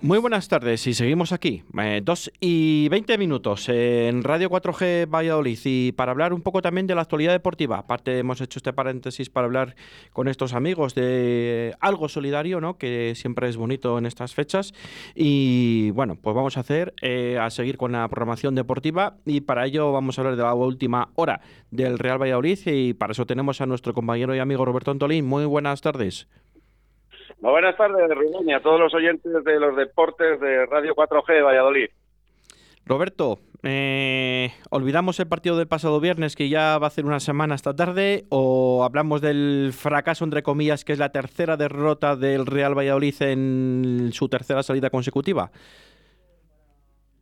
Muy 0.00 0.18
buenas 0.18 0.46
tardes 0.46 0.86
y 0.86 0.94
seguimos 0.94 1.32
aquí, 1.32 1.64
eh, 1.76 2.00
dos 2.04 2.30
y 2.38 2.88
veinte 2.88 3.18
minutos 3.18 3.68
en 3.68 4.22
Radio 4.22 4.48
4G 4.48 5.10
Valladolid 5.12 5.58
y 5.64 5.90
para 5.90 6.12
hablar 6.12 6.32
un 6.32 6.40
poco 6.40 6.62
también 6.62 6.86
de 6.86 6.94
la 6.94 7.00
actualidad 7.00 7.32
deportiva. 7.32 7.78
Aparte 7.78 8.16
hemos 8.16 8.40
hecho 8.40 8.60
este 8.60 8.72
paréntesis 8.72 9.28
para 9.28 9.46
hablar 9.46 9.74
con 10.12 10.28
estos 10.28 10.52
amigos 10.54 10.94
de 10.94 11.74
algo 11.80 12.08
solidario, 12.08 12.60
¿no? 12.60 12.78
que 12.78 13.14
siempre 13.16 13.48
es 13.48 13.56
bonito 13.56 13.98
en 13.98 14.06
estas 14.06 14.34
fechas. 14.34 14.72
Y 15.16 15.90
bueno, 15.90 16.14
pues 16.14 16.36
vamos 16.36 16.56
a 16.58 16.60
hacer, 16.60 16.94
eh, 17.02 17.36
a 17.40 17.50
seguir 17.50 17.76
con 17.76 17.90
la 17.90 18.06
programación 18.06 18.54
deportiva 18.54 19.16
y 19.26 19.40
para 19.40 19.66
ello 19.66 19.90
vamos 19.90 20.16
a 20.16 20.20
hablar 20.20 20.36
de 20.36 20.44
la 20.44 20.54
última 20.54 21.10
hora 21.16 21.40
del 21.72 21.98
Real 21.98 22.22
Valladolid 22.22 22.60
y 22.66 22.94
para 22.94 23.10
eso 23.10 23.26
tenemos 23.26 23.60
a 23.60 23.66
nuestro 23.66 23.94
compañero 23.94 24.32
y 24.32 24.38
amigo 24.38 24.64
Roberto 24.64 24.92
Antolín. 24.92 25.26
Muy 25.26 25.44
buenas 25.44 25.80
tardes. 25.80 26.28
Muy 27.40 27.52
buenas 27.52 27.76
tardes, 27.76 28.08
Rubén, 28.10 28.48
y 28.48 28.52
a 28.52 28.60
todos 28.60 28.80
los 28.80 28.92
oyentes 28.94 29.44
de 29.44 29.60
los 29.60 29.76
deportes 29.76 30.40
de 30.40 30.66
Radio 30.66 30.94
4G 30.96 31.34
de 31.34 31.42
Valladolid. 31.42 31.88
Roberto, 32.84 33.38
eh, 33.62 34.50
¿olvidamos 34.70 35.20
el 35.20 35.28
partido 35.28 35.56
del 35.56 35.68
pasado 35.68 36.00
viernes 36.00 36.34
que 36.34 36.48
ya 36.48 36.78
va 36.78 36.88
a 36.88 36.90
ser 36.90 37.04
una 37.04 37.20
semana 37.20 37.54
esta 37.54 37.76
tarde 37.76 38.24
o 38.30 38.82
hablamos 38.82 39.20
del 39.20 39.70
fracaso, 39.72 40.24
entre 40.24 40.42
comillas, 40.42 40.84
que 40.84 40.94
es 40.94 40.98
la 40.98 41.12
tercera 41.12 41.56
derrota 41.56 42.16
del 42.16 42.44
Real 42.44 42.76
Valladolid 42.76 43.14
en 43.20 44.10
su 44.12 44.28
tercera 44.28 44.64
salida 44.64 44.90
consecutiva? 44.90 45.52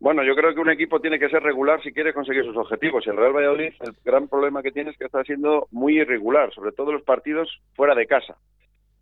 Bueno, 0.00 0.24
yo 0.24 0.34
creo 0.34 0.54
que 0.54 0.60
un 0.60 0.70
equipo 0.70 0.98
tiene 0.98 1.18
que 1.18 1.28
ser 1.28 1.42
regular 1.42 1.82
si 1.82 1.92
quiere 1.92 2.14
conseguir 2.14 2.44
sus 2.44 2.56
objetivos. 2.56 3.06
Y 3.06 3.10
el 3.10 3.16
Real 3.16 3.34
Valladolid, 3.34 3.72
el 3.80 3.94
gran 4.02 4.28
problema 4.28 4.62
que 4.62 4.72
tiene 4.72 4.92
es 4.92 4.96
que 4.96 5.04
está 5.04 5.22
siendo 5.24 5.68
muy 5.72 5.98
irregular, 5.98 6.54
sobre 6.54 6.72
todo 6.72 6.92
los 6.92 7.02
partidos 7.02 7.60
fuera 7.74 7.94
de 7.94 8.06
casa 8.06 8.36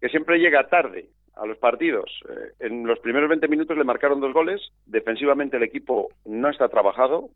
que 0.04 0.10
siempre 0.10 0.38
llega 0.38 0.68
tarde 0.68 1.06
a 1.34 1.46
los 1.46 1.56
partidos. 1.56 2.10
Eh, 2.28 2.66
en 2.66 2.86
los 2.86 2.98
primeros 2.98 3.26
20 3.30 3.48
minutos 3.48 3.74
le 3.74 3.84
marcaron 3.84 4.20
dos 4.20 4.34
goles, 4.34 4.60
defensivamente 4.84 5.56
el 5.56 5.62
equipo 5.62 6.10
no 6.26 6.50
está 6.50 6.68
trabajado. 6.68 7.30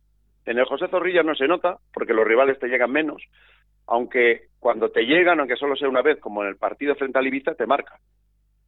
En 0.44 0.58
el 0.58 0.66
José 0.66 0.86
Zorrilla 0.88 1.22
no 1.22 1.34
se 1.34 1.48
nota, 1.48 1.78
porque 1.94 2.12
los 2.12 2.26
rivales 2.26 2.58
te 2.58 2.68
llegan 2.68 2.92
menos, 2.92 3.22
aunque 3.86 4.48
cuando 4.60 4.90
te 4.90 5.06
llegan, 5.06 5.40
aunque 5.40 5.56
solo 5.56 5.76
sea 5.76 5.88
una 5.88 6.02
vez, 6.02 6.20
como 6.20 6.42
en 6.42 6.50
el 6.50 6.56
partido 6.56 6.94
frente 6.94 7.18
a 7.18 7.22
Ibiza, 7.22 7.54
te 7.54 7.64
marca. 7.64 7.98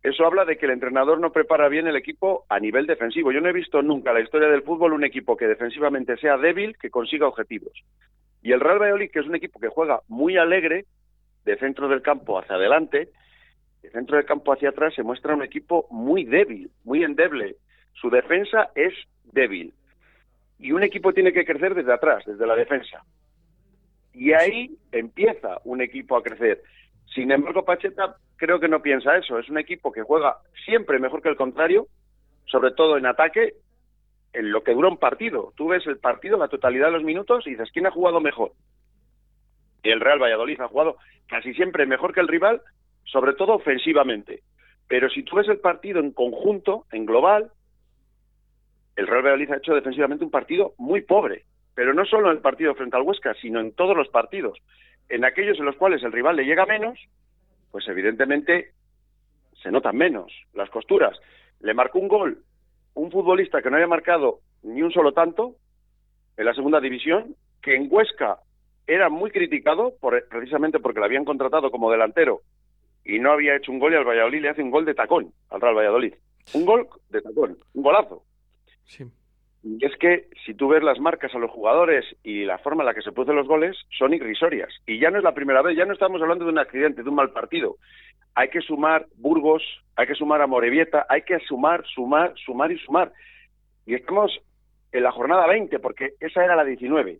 Eso 0.03 0.25
habla 0.25 0.47
de 0.47 0.56
que 0.56 0.64
el 0.64 0.72
entrenador 0.72 1.20
no 1.20 1.30
prepara 1.30 1.69
bien 1.69 1.86
el 1.86 1.97
equipo 1.97 2.47
a 2.48 2.58
nivel 2.58 2.86
defensivo. 2.86 3.32
Yo 3.32 3.42
no 3.42 3.50
he 3.50 3.53
visto 3.53 3.82
nunca 3.82 4.12
en 4.12 4.14
la 4.14 4.22
historia 4.22 4.48
del 4.48 4.62
fútbol 4.62 4.94
un 4.94 5.05
equipo 5.05 5.36
que 5.36 5.47
defensivamente 5.47 6.16
sea 6.16 6.38
débil, 6.38 6.78
que 6.78 6.88
consiga 6.88 7.28
objetivos. 7.28 7.75
Y 8.41 8.53
el 8.53 8.60
Real 8.60 8.78
Valladolid, 8.78 9.10
que 9.10 9.19
es 9.19 9.27
un 9.27 9.34
equipo 9.34 9.60
que 9.60 9.69
juega 9.69 10.00
muy 10.08 10.38
alegre, 10.38 10.86
de 11.44 11.58
centro 11.58 11.86
del 11.86 12.00
campo 12.00 12.38
hacia 12.38 12.56
adelante, 12.56 13.10
el 13.83 13.92
centro 13.92 14.17
del 14.17 14.27
campo 14.27 14.53
hacia 14.53 14.70
atrás 14.70 14.95
se 14.95 15.03
muestra 15.03 15.34
un 15.34 15.42
equipo 15.42 15.86
muy 15.91 16.25
débil, 16.25 16.70
muy 16.84 17.03
endeble. 17.03 17.56
Su 17.95 18.11
defensa 18.11 18.70
es 18.75 18.92
débil. 19.33 19.72
Y 20.59 20.72
un 20.72 20.83
equipo 20.83 21.12
tiene 21.12 21.33
que 21.33 21.45
crecer 21.45 21.75
desde 21.75 21.92
atrás, 21.92 22.25
desde 22.27 22.47
la 22.47 22.55
defensa. 22.55 23.03
Y 24.12 24.33
ahí 24.33 24.77
empieza 24.92 25.59
un 25.64 25.81
equipo 25.81 26.17
a 26.17 26.22
crecer. 26.22 26.62
Sin 27.14 27.33
embargo, 27.33 27.64
Pacheta 27.64 28.17
creo 28.37 28.61
que 28.61 28.69
no 28.69 28.83
piensa 28.83 29.17
eso. 29.17 29.39
Es 29.39 29.48
un 29.48 29.59
equipo 29.59 29.91
que 29.92 30.03
juega 30.03 30.39
siempre 30.65 30.98
mejor 30.98 31.22
que 31.22 31.31
el 31.31 31.37
contrario, 31.37 31.87
sobre 32.47 32.72
todo 32.72 32.98
en 32.98 33.06
ataque, 33.06 33.55
en 34.33 34.53
lo 34.53 34.62
que 34.62 34.75
dura 34.75 34.89
un 34.89 34.98
partido. 34.98 35.53
Tú 35.56 35.69
ves 35.69 35.87
el 35.87 35.98
partido, 35.98 36.37
la 36.37 36.48
totalidad 36.48 36.87
de 36.87 36.92
los 36.92 37.05
minutos, 37.05 37.47
y 37.47 37.50
dices, 37.50 37.70
¿quién 37.72 37.87
ha 37.87 37.91
jugado 37.91 38.20
mejor? 38.20 38.53
El 39.83 40.00
Real 40.00 40.22
Valladolid 40.22 40.61
ha 40.61 40.69
jugado 40.69 40.98
casi 41.27 41.55
siempre 41.55 41.87
mejor 41.87 42.12
que 42.12 42.20
el 42.20 42.28
rival 42.28 42.61
sobre 43.11 43.34
todo 43.34 43.55
ofensivamente. 43.55 44.42
Pero 44.89 45.08
si 45.08 45.22
tú 45.22 45.36
ves 45.36 45.48
el 45.48 45.58
partido 45.58 46.00
en 46.00 46.12
conjunto, 46.12 46.86
en 46.92 47.06
global, 47.06 47.50
el 48.97 49.06
Real 49.06 49.22
Valladolid 49.22 49.53
ha 49.53 49.56
hecho 49.56 49.75
defensivamente 49.75 50.25
un 50.25 50.30
partido 50.30 50.75
muy 50.78 51.03
pobre. 51.03 51.44
Pero 51.75 51.94
no 51.94 52.05
solo 52.05 52.31
en 52.31 52.36
el 52.36 52.42
partido 52.42 52.75
frente 52.75 52.97
al 52.97 53.03
Huesca, 53.03 53.34
sino 53.41 53.61
en 53.61 53.72
todos 53.72 53.97
los 53.97 54.08
partidos. 54.08 54.58
En 55.08 55.25
aquellos 55.25 55.58
en 55.58 55.65
los 55.65 55.76
cuales 55.76 56.03
el 56.03 56.12
rival 56.12 56.37
le 56.37 56.44
llega 56.44 56.66
menos, 56.66 56.98
pues 57.71 57.87
evidentemente 57.88 58.72
se 59.62 59.71
notan 59.71 59.97
menos 59.97 60.32
las 60.54 60.71
costuras. 60.71 61.16
Le 61.60 61.75
marcó 61.75 61.98
un 61.98 62.09
gol 62.09 62.44
un 62.94 63.10
futbolista 63.10 63.62
que 63.62 63.71
no 63.71 63.77
había 63.77 63.87
marcado 63.87 64.41
ni 64.62 64.82
un 64.82 64.92
solo 64.92 65.12
tanto 65.12 65.54
en 66.37 66.44
la 66.44 66.54
segunda 66.54 66.81
división, 66.81 67.37
que 67.62 67.75
en 67.75 67.88
Huesca 67.91 68.38
era 68.87 69.09
muy 69.09 69.31
criticado 69.31 69.94
por, 70.00 70.27
precisamente 70.28 70.81
porque 70.81 70.98
lo 70.98 71.04
habían 71.06 71.25
contratado 71.25 71.71
como 71.71 71.91
delantero 71.91 72.41
y 73.05 73.19
no 73.19 73.33
había 73.33 73.56
hecho 73.56 73.72
un 73.72 73.78
gol 73.78 73.93
y 73.93 73.97
al 73.97 74.05
Valladolid 74.05 74.43
le 74.43 74.49
hace 74.50 74.62
un 74.62 74.71
gol 74.71 74.84
de 74.84 74.94
tacón 74.94 75.33
al 75.50 75.61
Real 75.61 75.77
Valladolid. 75.77 76.15
Un 76.55 76.65
gol 76.65 76.88
de 77.11 77.22
tacón, 77.22 77.59
un 77.75 77.83
golazo. 77.83 78.22
Sí. 78.84 79.05
Y 79.62 79.84
es 79.84 79.94
que 79.99 80.28
si 80.47 80.55
tú 80.55 80.69
ves 80.69 80.83
las 80.83 80.99
marcas 80.99 81.34
a 81.34 81.39
los 81.39 81.50
jugadores 81.50 82.05
y 82.22 82.44
la 82.44 82.59
forma 82.59 82.83
en 82.83 82.87
la 82.87 82.94
que 82.94 83.03
se 83.03 83.12
producen 83.12 83.37
los 83.37 83.47
goles, 83.47 83.77
son 83.99 84.15
irrisorias. 84.15 84.71
Y 84.87 84.99
ya 84.99 85.10
no 85.10 85.19
es 85.19 85.25
la 85.25 85.34
primera 85.34 85.60
vez, 85.60 85.77
ya 85.77 85.84
no 85.84 85.93
estamos 85.93 86.21
hablando 86.22 86.44
de 86.44 86.53
un 86.53 86.59
accidente, 86.59 87.03
de 87.03 87.09
un 87.09 87.15
mal 87.15 87.31
partido. 87.31 87.77
Hay 88.34 88.49
que 88.49 88.62
sumar 88.62 89.06
Burgos, 89.16 89.62
hay 89.97 90.06
que 90.06 90.15
sumar 90.15 90.41
a 90.41 90.47
Morevieta, 90.47 91.05
hay 91.09 91.22
que 91.22 91.39
sumar, 91.41 91.84
sumar, 91.94 92.33
sumar 92.44 92.72
y 92.72 92.78
sumar. 92.78 93.12
Y 93.84 93.94
estamos 93.94 94.41
en 94.93 95.03
la 95.03 95.12
jornada 95.12 95.47
20, 95.47 95.78
porque 95.78 96.15
esa 96.21 96.43
era 96.43 96.56
la 96.56 96.65
19. 96.65 97.19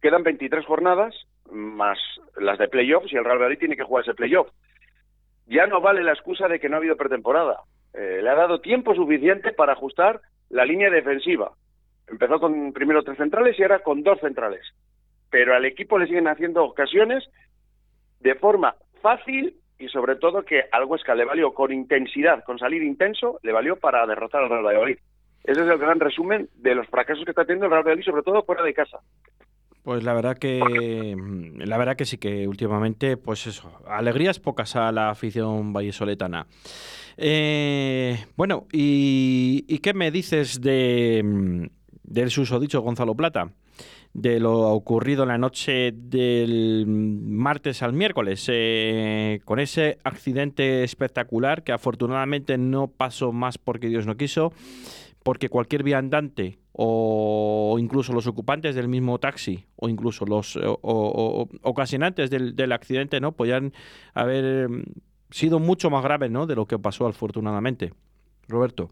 Quedan 0.00 0.22
23 0.22 0.64
jornadas 0.64 1.14
más 1.50 1.98
las 2.36 2.58
de 2.58 2.68
playoffs 2.68 3.12
y 3.12 3.16
el 3.16 3.24
Real 3.24 3.38
Madrid 3.38 3.58
tiene 3.58 3.76
que 3.76 3.84
jugar 3.84 4.04
ese 4.04 4.14
playoff. 4.14 4.48
Ya 5.46 5.66
no 5.66 5.80
vale 5.80 6.02
la 6.02 6.12
excusa 6.12 6.48
de 6.48 6.58
que 6.58 6.68
no 6.68 6.76
ha 6.76 6.78
habido 6.78 6.96
pretemporada. 6.96 7.60
Eh, 7.94 8.20
le 8.22 8.28
ha 8.28 8.34
dado 8.34 8.60
tiempo 8.60 8.94
suficiente 8.94 9.52
para 9.52 9.72
ajustar 9.72 10.20
la 10.50 10.64
línea 10.64 10.90
defensiva. 10.90 11.52
Empezó 12.08 12.38
con 12.38 12.72
primero 12.72 13.02
tres 13.02 13.16
centrales 13.16 13.58
y 13.58 13.62
ahora 13.62 13.80
con 13.80 14.02
dos 14.02 14.20
centrales. 14.20 14.62
Pero 15.30 15.54
al 15.54 15.64
equipo 15.64 15.98
le 15.98 16.06
siguen 16.06 16.28
haciendo 16.28 16.64
ocasiones 16.64 17.24
de 18.20 18.34
forma 18.34 18.76
fácil 19.02 19.56
y 19.78 19.88
sobre 19.88 20.16
todo 20.16 20.42
que 20.42 20.64
al 20.72 20.84
Huesca 20.84 21.14
le 21.14 21.24
valió 21.24 21.52
con 21.52 21.72
intensidad, 21.72 22.44
con 22.44 22.58
salir 22.58 22.82
intenso, 22.82 23.38
le 23.42 23.52
valió 23.52 23.76
para 23.76 24.06
derrotar 24.06 24.42
al 24.42 24.50
Real 24.50 24.64
Valladolid. 24.64 24.98
Ese 25.44 25.62
es 25.62 25.68
el 25.68 25.78
gran 25.78 26.00
resumen 26.00 26.48
de 26.54 26.74
los 26.74 26.86
fracasos 26.88 27.24
que 27.24 27.30
está 27.30 27.44
teniendo 27.44 27.66
el 27.66 27.72
Real 27.72 27.84
Valladolid, 27.84 28.04
sobre 28.04 28.22
todo 28.22 28.42
fuera 28.42 28.62
de 28.62 28.74
casa. 28.74 28.98
Pues 29.86 30.02
la 30.02 30.14
verdad 30.14 30.36
que 30.36 31.14
mm, 31.16 31.60
la 31.60 31.78
verdad 31.78 31.94
que 31.94 32.06
sí 32.06 32.18
que 32.18 32.48
últimamente, 32.48 33.16
pues 33.16 33.46
eso, 33.46 33.70
alegrías 33.86 34.40
pocas 34.40 34.74
a 34.74 34.90
la 34.90 35.10
afición 35.10 35.72
vallesoletana. 35.72 36.48
Eh, 37.16 38.18
bueno, 38.36 38.66
y, 38.72 39.62
qué 39.78 39.94
me 39.94 40.10
dices 40.10 40.60
de 40.60 41.22
mm, 41.24 41.66
del 42.02 42.30
susodicho 42.32 42.80
Gonzalo 42.80 43.14
Plata? 43.14 43.52
de 44.12 44.40
lo 44.40 44.70
ocurrido 44.70 45.24
en 45.24 45.28
la 45.28 45.36
noche 45.36 45.92
del 45.92 46.86
martes 46.86 47.82
al 47.82 47.92
miércoles, 47.92 48.46
eh, 48.50 49.40
con 49.44 49.60
ese 49.60 49.98
accidente 50.04 50.84
espectacular 50.84 51.62
que 51.62 51.72
afortunadamente 51.72 52.56
no 52.56 52.88
pasó 52.88 53.32
más 53.32 53.58
porque 53.58 53.88
Dios 53.88 54.06
no 54.06 54.16
quiso, 54.16 54.54
porque 55.26 55.48
cualquier 55.48 55.82
viandante 55.82 56.60
o 56.70 57.78
incluso 57.80 58.12
los 58.12 58.28
ocupantes 58.28 58.76
del 58.76 58.86
mismo 58.86 59.18
taxi 59.18 59.66
o 59.74 59.88
incluso 59.88 60.24
los 60.24 60.56
ocasionantes 61.62 62.30
del, 62.30 62.70
accidente 62.72 63.18
no 63.18 63.32
podían 63.32 63.72
haber 64.14 64.68
mm, 64.68 64.84
sido 65.30 65.58
mucho 65.58 65.90
más 65.90 66.04
graves 66.04 66.30
no 66.30 66.46
de 66.46 66.54
lo 66.54 66.66
que 66.66 66.78
pasó 66.78 67.08
afortunadamente. 67.08 67.90
Roberto. 68.46 68.90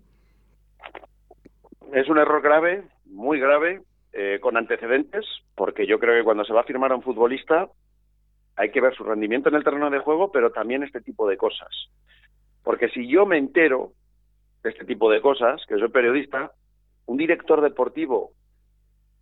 Es 1.92 2.08
un 2.08 2.18
error 2.18 2.42
grave 2.42 2.82
muy 3.06 3.38
grave 3.38 3.82
eh, 4.12 4.40
con 4.40 4.56
antecedentes 4.56 5.24
porque 5.54 5.86
yo 5.86 6.00
creo 6.00 6.18
que 6.18 6.24
cuando 6.24 6.44
se 6.44 6.52
va 6.52 6.62
a 6.62 6.64
firmar 6.64 6.90
a 6.90 6.96
un 6.96 7.02
futbolista 7.02 7.68
hay 8.56 8.72
que 8.72 8.80
ver 8.80 8.96
su 8.96 9.04
rendimiento 9.04 9.50
en 9.50 9.54
el 9.54 9.62
terreno 9.62 9.88
de 9.88 10.00
juego 10.00 10.32
pero 10.32 10.50
también 10.50 10.82
este 10.82 11.00
tipo 11.00 11.28
de 11.28 11.36
cosas. 11.36 11.70
Porque 12.64 12.88
si 12.88 13.06
yo 13.06 13.24
me 13.24 13.38
entero 13.38 13.92
de 14.64 14.70
este 14.70 14.84
tipo 14.84 15.10
de 15.10 15.20
cosas 15.20 15.62
que 15.68 15.78
soy 15.78 15.90
periodista 15.90 16.52
un 17.06 17.18
director 17.18 17.60
deportivo 17.60 18.32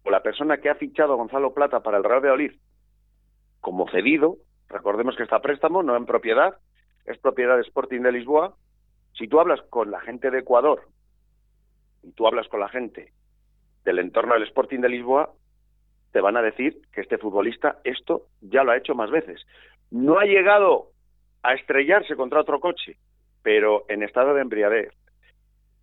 o 0.05 0.11
la 0.11 0.23
persona 0.23 0.59
que 0.59 0.71
ha 0.71 0.77
fichado 0.77 1.12
a 1.12 1.17
Gonzalo 1.17 1.53
Plata 1.53 1.81
para 1.81 1.99
el 1.99 2.05
Real 2.05 2.21
Valladolid 2.21 2.53
como 3.61 3.89
cedido, 3.91 4.39
recordemos 4.69 5.17
que 5.17 5.25
está 5.25 5.41
préstamo, 5.41 5.83
no 5.83 5.97
en 5.97 6.06
propiedad, 6.06 6.56
es 7.05 7.19
propiedad 7.19 7.56
de 7.56 7.62
Sporting 7.62 8.00
de 8.00 8.12
Lisboa, 8.12 8.55
si 9.15 9.29
tú 9.29 9.41
hablas 9.41 9.61
con 9.62 9.91
la 9.91 10.00
gente 10.00 10.31
de 10.31 10.41
Ecuador 10.41 10.89
y 12.03 12.12
tú 12.12 12.27
hablas 12.27 12.49
con 12.49 12.61
la 12.61 12.69
gente 12.69 13.12
del 13.85 13.99
entorno 13.99 14.35
del 14.35 14.45
Sporting 14.45 14.81
de 14.81 14.88
Lisboa, 14.88 15.33
te 16.12 16.21
van 16.21 16.37
a 16.37 16.43
decir 16.43 16.81
que 16.93 17.00
este 17.00 17.19
futbolista 17.19 17.79
esto 17.85 18.27
ya 18.41 18.65
lo 18.65 18.73
ha 18.73 18.77
hecho 18.77 18.95
más 18.95 19.11
veces. 19.11 19.45
No 19.91 20.19
ha 20.19 20.25
llegado 20.25 20.91
a 21.43 21.55
estrellarse 21.55 22.17
contra 22.17 22.41
otro 22.41 22.61
coche, 22.61 22.97
pero 23.43 23.85
en 23.88 24.03
estado 24.03 24.35
de 24.35 24.43
embriaguez, 24.43 24.93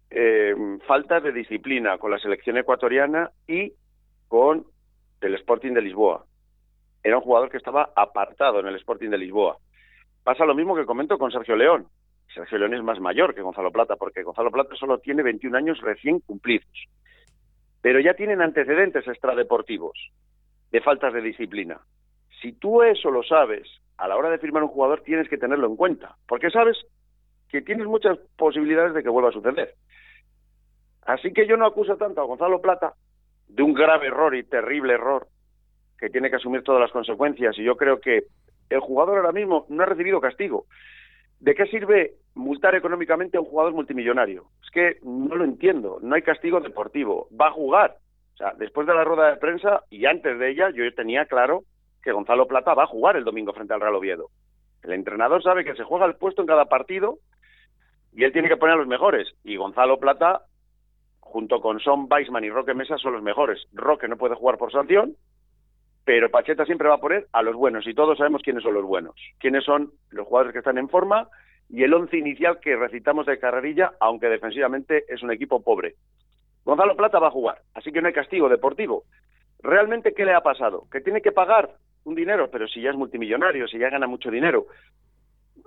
eh, 0.10 0.56
falta 0.88 1.20
de 1.20 1.32
disciplina 1.32 1.98
con 1.98 2.12
la 2.12 2.20
selección 2.20 2.58
ecuatoriana 2.58 3.32
y 3.48 3.74
con 4.28 4.66
el 5.22 5.36
Sporting 5.36 5.74
de 5.74 5.82
Lisboa. 5.82 6.26
Era 7.04 7.18
un 7.18 7.24
jugador 7.24 7.50
que 7.50 7.58
estaba 7.58 7.92
apartado 7.96 8.60
en 8.60 8.68
el 8.68 8.76
Sporting 8.76 9.10
de 9.10 9.18
Lisboa. 9.18 9.58
Pasa 10.24 10.46
lo 10.46 10.56
mismo 10.56 10.76
que 10.76 10.86
comento 10.86 11.18
con 11.18 11.32
Sergio 11.32 11.56
León. 11.56 11.88
Sergio 12.34 12.58
León 12.58 12.74
es 12.74 12.84
más 12.84 13.00
mayor 13.00 13.34
que 13.34 13.42
Gonzalo 13.42 13.72
Plata, 13.72 13.96
porque 13.96 14.24
Gonzalo 14.24 14.52
Plata 14.52 14.76
solo 14.76 15.00
tiene 15.00 15.24
21 15.24 15.58
años 15.58 15.80
recién 15.82 16.20
cumplidos. 16.20 16.68
Pero 17.82 18.00
ya 18.00 18.14
tienen 18.14 18.42
antecedentes 18.42 19.08
extradeportivos 19.08 19.98
de 20.72 20.82
faltas 20.82 21.14
de 21.14 21.22
disciplina. 21.22 21.80
Si 22.42 22.54
tú 22.54 22.84
eso 22.84 23.10
lo 23.10 23.24
sabes, 23.24 23.68
a 23.98 24.08
la 24.08 24.16
hora 24.16 24.30
de 24.30 24.38
firmar 24.38 24.64
un 24.64 24.70
jugador 24.70 25.02
tienes 25.02 25.28
que 25.28 25.38
tenerlo 25.38 25.68
en 25.68 25.76
cuenta, 25.76 26.16
porque 26.28 26.50
sabes 26.50 26.78
que 27.50 27.62
tienes 27.62 27.88
muchas 27.88 28.18
posibilidades 28.38 28.94
de 28.94 29.04
que 29.04 29.10
vuelva 29.10 29.30
a 29.30 29.34
suceder. 29.34 29.74
Así 31.10 31.34
que 31.34 31.48
yo 31.48 31.58
no 31.58 31.66
acuso 31.66 31.98
tanto 31.98 32.22
a 32.22 32.26
Gonzalo 32.26 32.62
Plata 32.62 32.94
de 33.48 33.64
un 33.64 33.74
grave 33.74 34.06
error 34.06 34.36
y 34.36 34.44
terrible 34.44 34.94
error 34.94 35.26
que 35.98 36.12
tiene 36.12 36.30
que 36.30 36.36
asumir 36.36 36.62
todas 36.62 36.80
las 36.80 36.92
consecuencias 36.92 37.58
y 37.58 37.64
yo 37.64 37.78
creo 37.78 38.00
que 38.00 38.26
el 38.70 38.80
jugador 38.80 39.18
ahora 39.18 39.32
mismo 39.32 39.66
no 39.70 39.82
ha 39.82 39.88
recibido 39.88 40.22
castigo. 40.22 40.66
¿De 41.40 41.56
qué 41.56 41.66
sirve 41.66 42.14
multar 42.36 42.76
económicamente 42.76 43.38
a 43.38 43.40
un 43.40 43.48
jugador 43.48 43.74
multimillonario? 43.74 44.52
Es 44.64 44.70
que 44.70 44.98
no 45.02 45.36
lo 45.36 45.46
entiendo, 45.46 45.98
no 46.00 46.14
hay 46.14 46.22
castigo 46.22 46.60
deportivo, 46.60 47.28
va 47.30 47.48
a 47.48 47.54
jugar. 47.54 47.96
O 48.36 48.38
sea, 48.38 48.54
después 48.60 48.86
de 48.86 48.94
la 48.94 49.04
rueda 49.04 49.32
de 49.32 49.38
prensa 49.38 49.82
y 49.90 50.06
antes 50.06 50.38
de 50.38 50.52
ella 50.52 50.70
yo 50.70 50.84
tenía 50.94 51.26
claro 51.26 51.64
que 52.04 52.12
Gonzalo 52.12 52.46
Plata 52.46 52.76
va 52.76 52.84
a 52.84 52.88
jugar 52.88 53.16
el 53.16 53.24
domingo 53.24 53.52
frente 53.54 53.74
al 53.74 53.82
Real 53.82 53.96
Oviedo. 53.96 54.30
El 54.84 54.94
entrenador 54.94 55.42
sabe 55.42 55.66
que 55.66 55.74
se 55.74 55.84
juega 55.84 56.06
el 56.06 56.18
puesto 56.18 56.44
en 56.44 56.48
cada 56.48 56.66
partido 56.66 57.18
y 58.14 58.26
él 58.26 58.32
tiene 58.32 58.48
que 58.48 58.58
poner 58.58 58.76
a 58.76 58.78
los 58.78 58.88
mejores. 58.88 59.28
Y 59.44 59.56
Gonzalo 59.56 59.98
Plata, 60.00 60.44
junto 61.30 61.62
con 61.62 61.80
Son 61.80 62.08
Weisman 62.10 62.44
y 62.44 62.50
Roque 62.50 62.74
Mesa, 62.74 62.98
son 62.98 63.14
los 63.14 63.24
mejores. 63.24 63.68
Roque 63.74 64.08
no 64.08 64.18
puede 64.18 64.36
jugar 64.36 64.58
por 64.58 64.72
sanción, 64.72 65.16
pero 66.04 66.30
Pacheta 66.30 66.66
siempre 66.66 66.90
va 66.90 66.96
a 66.96 67.00
poner 67.00 67.28
a 67.32 67.42
los 67.42 67.56
buenos 67.56 67.88
y 67.88 67.94
todos 67.94 68.18
sabemos 68.18 68.42
quiénes 68.42 68.64
son 68.64 68.74
los 68.74 68.84
buenos, 68.84 69.16
quiénes 69.40 69.64
son 69.64 69.92
los 70.10 70.28
jugadores 70.28 70.54
que 70.54 70.60
están 70.60 70.78
en 70.78 70.90
forma 70.90 71.30
y 71.70 71.84
el 71.84 71.94
once 71.94 72.18
inicial 72.18 72.60
que 72.60 72.76
recitamos 72.76 73.28
de 73.28 73.38
carrerilla, 73.38 73.92
aunque 74.00 74.28
defensivamente 74.28 75.06
es 75.08 75.22
un 75.22 75.32
equipo 75.32 75.62
pobre. 75.62 75.96
Gonzalo 76.66 76.96
Plata 76.96 77.20
va 77.20 77.28
a 77.28 77.32
jugar, 77.32 77.60
así 77.76 77.92
que 77.92 78.02
no 78.02 78.08
hay 78.08 78.14
castigo 78.14 78.50
deportivo. 78.50 79.04
¿Realmente 79.62 80.14
qué 80.14 80.26
le 80.26 80.34
ha 80.34 80.42
pasado? 80.42 80.88
Que 80.92 81.02
tiene 81.02 81.22
que 81.22 81.32
pagar 81.32 81.70
un 82.06 82.16
dinero, 82.16 82.50
pero 82.52 82.68
si 82.68 82.82
ya 82.82 82.90
es 82.90 82.96
multimillonario, 82.96 83.68
si 83.68 83.78
ya 83.78 83.90
gana 83.90 84.08
mucho 84.08 84.32
dinero, 84.32 84.66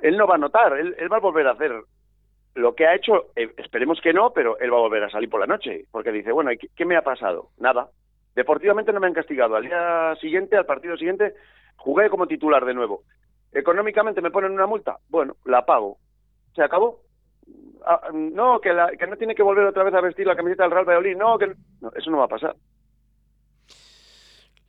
él 0.01 0.17
no 0.17 0.27
va 0.27 0.35
a 0.35 0.39
notar, 0.39 0.77
él, 0.79 0.95
va 1.11 1.19
a 1.19 1.21
volver 1.21 1.47
a 1.47 1.53
hacer 1.53 1.73
lo 2.55 2.75
que 2.75 2.87
ha 2.87 2.95
hecho, 2.95 3.31
eh, 3.37 3.51
esperemos 3.57 4.01
que 4.01 4.13
no, 4.13 4.33
pero 4.33 4.59
él 4.59 4.73
va 4.73 4.77
a 4.79 4.83
volver 4.83 5.05
a 5.05 5.11
salir 5.11 5.31
por 5.31 5.41
la 5.41 5.47
noche, 5.47 5.87
porque 5.91 6.13
dice, 6.13 6.33
bueno, 6.33 6.51
qué 6.77 6.85
me 6.85 6.97
ha 6.97 7.03
pasado? 7.03 7.49
Nada, 7.59 7.89
Deportivamente 8.35 8.93
no 8.93 9.01
me 9.01 9.07
han 9.07 9.15
castigado. 9.15 9.57
Al 9.57 9.65
día 9.65 10.15
siguiente, 10.21 10.57
al 10.57 10.67
partido 10.67 10.97
siguiente, 10.97 11.35
jugué 11.77 12.09
como 12.09 12.27
titular 12.27 12.65
de 12.65 12.75
nuevo. 12.75 13.03
Económicamente 13.53 14.23
me 14.23 14.31
ponen 14.31 14.53
una 14.53 14.67
multa. 14.67 14.97
Bueno, 15.09 15.37
la 15.45 15.67
pago. 15.67 15.99
Se 16.55 16.63
acabó. 16.63 17.01
Ah, 17.85 18.09
no, 18.13 18.61
que, 18.61 18.71
que 18.99 19.07
no 19.07 19.17
tiene 19.17 19.35
que 19.35 19.43
volver 19.43 19.67
otra 19.67 19.85
vez 19.85 19.95
a 19.95 20.01
vestir 20.01 20.27
la 20.27 20.37
camiseta 20.37 20.63
del 20.63 20.73
Real 20.73 20.85
Valladolid. 20.87 21.17
No, 21.17 21.37
que 21.37 21.53
no, 21.81 21.93
eso 21.95 22.11
no 22.11 22.19
va 22.19 22.25
a 22.25 22.29
pasar. 22.29 22.57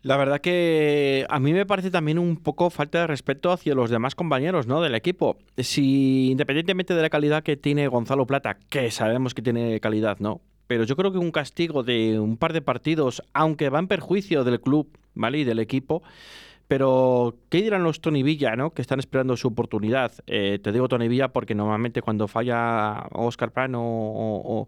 La 0.04 0.18
verdad 0.18 0.42
que 0.42 1.26
a 1.30 1.40
mí 1.40 1.54
me 1.54 1.66
parece 1.66 1.90
también 1.90 2.20
un 2.20 2.38
poco 2.38 2.70
falta 2.70 3.00
de 3.00 3.08
respeto 3.08 3.52
hacia 3.52 3.74
los 3.74 3.90
demás 3.90 4.16
compañeros 4.16 4.68
¿no? 4.68 4.82
del 4.82 4.96
equipo. 4.96 5.38
Si 5.58 6.30
independientemente 6.30 6.94
de 6.94 7.02
la 7.02 7.10
calidad 7.10 7.42
que 7.42 7.58
tiene 7.58 7.88
Gonzalo 7.88 8.28
Plata, 8.28 8.58
que 8.70 8.92
sabemos 8.92 9.34
que 9.34 9.42
tiene 9.42 9.80
calidad, 9.80 10.20
¿no? 10.20 10.42
pero 10.68 10.86
yo 10.86 10.96
creo 10.96 11.12
que 11.12 11.18
un 11.18 11.32
castigo 11.32 11.84
de 11.84 12.20
un 12.20 12.38
par 12.38 12.54
de 12.54 12.62
partidos, 12.62 13.22
aunque 13.34 13.70
va 13.70 13.80
en 13.80 13.88
perjuicio 13.88 14.44
del 14.44 14.60
club, 14.60 14.88
¿vale? 15.14 15.40
Y 15.40 15.44
del 15.44 15.60
equipo, 15.60 16.04
pero, 16.68 17.36
¿qué 17.50 17.62
dirán 17.62 17.84
los 17.84 18.02
Tony 18.02 18.24
Villa, 18.24 18.56
¿no? 18.56 18.72
que 18.72 18.82
están 18.82 19.00
esperando 19.00 19.38
su 19.38 19.50
oportunidad? 19.50 20.12
Eh, 20.26 20.60
te 20.64 20.72
digo 20.72 20.88
Tony 20.88 21.08
Villa 21.08 21.28
porque 21.28 21.54
normalmente 21.54 22.02
cuando 22.02 22.28
falla 22.28 23.06
Oscar 23.12 23.52
Plano 23.52 23.82
o, 23.84 24.68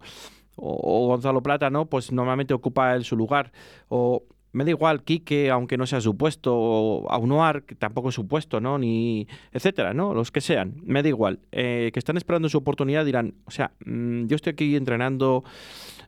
Gonzalo 0.56 1.42
Plata, 1.42 1.68
¿no? 1.70 1.86
pues 1.86 2.12
normalmente 2.12 2.54
ocupa 2.54 2.94
él 2.94 3.04
su 3.04 3.16
lugar. 3.16 3.50
O 3.88 4.22
me 4.56 4.64
da 4.64 4.70
igual 4.70 5.02
Quique, 5.02 5.50
aunque 5.50 5.76
no 5.76 5.86
sea 5.86 6.00
su 6.00 6.16
puesto, 6.16 6.54
o 6.56 7.62
que 7.66 7.74
tampoco 7.74 8.08
es 8.08 8.14
su 8.14 8.26
puesto, 8.26 8.58
¿no? 8.58 8.78
Ni, 8.78 9.28
etcétera, 9.52 9.92
¿no? 9.92 10.14
Los 10.14 10.32
que 10.32 10.40
sean, 10.40 10.80
me 10.82 11.02
da 11.02 11.10
igual. 11.10 11.40
Eh, 11.52 11.90
que 11.92 11.98
están 11.98 12.16
esperando 12.16 12.48
su 12.48 12.56
oportunidad 12.56 13.04
dirán, 13.04 13.34
o 13.44 13.50
sea, 13.50 13.72
mm, 13.84 14.24
yo 14.28 14.34
estoy 14.34 14.54
aquí 14.54 14.74
entrenando 14.74 15.44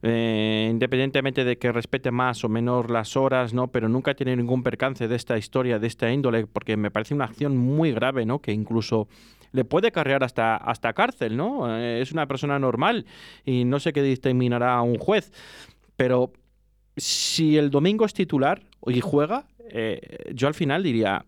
eh, 0.01 0.69
independientemente 0.71 1.45
de 1.45 1.59
que 1.59 1.73
respete 1.73 2.11
más 2.11 2.43
o 2.43 2.49
menos 2.49 2.89
las 2.89 3.19
horas, 3.19 3.53
¿no? 3.53 3.69
Pero 3.69 3.91
nunca 3.91 4.15
tenido 4.15 4.39
ningún 4.39 4.63
percance 4.63 5.09
de 5.09 5.17
esta 5.17 5.37
historia, 5.37 5.79
de 5.79 5.87
esta 5.87 6.11
índole, 6.11 6.47
porque 6.47 6.79
me 6.79 6.91
parece 6.91 7.13
una 7.13 7.27
acción 7.27 7.55
muy 7.55 7.93
grave, 7.93 8.25
¿no? 8.25 8.39
Que 8.41 8.53
incluso 8.53 9.09
le 9.53 9.67
puede 9.67 9.93
carrear 9.93 10.25
hasta, 10.25 10.57
hasta 10.57 10.95
cárcel, 10.95 11.37
¿no? 11.37 11.71
Eh, 11.79 12.01
es 12.01 12.13
una 12.13 12.27
persona 12.27 12.59
normal 12.59 13.05
y 13.45 13.67
no 13.67 13.79
sé 13.79 13.93
qué 13.93 14.01
determinará 14.01 14.81
un 14.81 14.97
juez. 14.97 15.33
Pero 15.97 16.33
si 16.99 17.57
el 17.57 17.71
domingo 17.71 18.05
es 18.05 18.15
titular 18.15 18.63
y 18.87 19.01
juega, 19.01 19.47
eh, 19.71 20.31
yo 20.35 20.49
al 20.49 20.55
final 20.55 20.83
diría, 20.83 21.25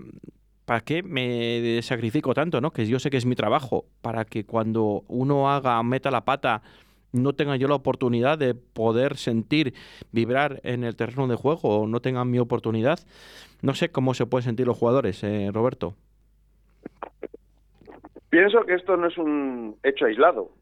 ¿para 0.65 0.81
qué 0.81 1.03
me 1.03 1.81
sacrifico 1.83 2.35
tanto? 2.35 2.61
¿no? 2.61 2.71
Que 2.71 2.87
yo 2.87 2.99
sé 2.99 3.11
que 3.11 3.17
es 3.17 3.27
mi 3.27 3.35
trabajo, 3.35 3.87
para 4.03 4.25
que 4.25 4.45
cuando 4.45 5.05
uno 5.09 5.51
haga, 5.51 5.83
meta 5.83 6.11
la 6.11 6.25
pata, 6.25 6.63
no 7.13 7.33
tenga 7.33 7.57
yo 7.57 7.69
la 7.69 7.75
oportunidad 7.75 8.39
de 8.39 8.55
poder 8.55 9.17
sentir, 9.17 9.75
vibrar 10.13 10.61
en 10.63 10.85
el 10.85 10.97
terreno 10.97 11.27
de 11.27 11.37
juego, 11.37 11.81
o 11.81 11.87
no 11.87 12.01
tenga 12.01 12.25
mi 12.25 12.39
oportunidad. 12.39 13.01
No 13.63 13.75
sé 13.75 13.91
cómo 13.91 14.15
se 14.15 14.27
pueden 14.27 14.45
sentir 14.45 14.67
los 14.67 14.79
jugadores, 14.79 15.23
eh, 15.25 15.51
Roberto. 15.53 15.95
Pienso 18.31 18.63
que 18.65 18.75
esto 18.75 18.97
no 18.97 19.09
es 19.09 19.19
un 19.19 19.77
hecho 19.83 20.05
aislado. 20.05 20.53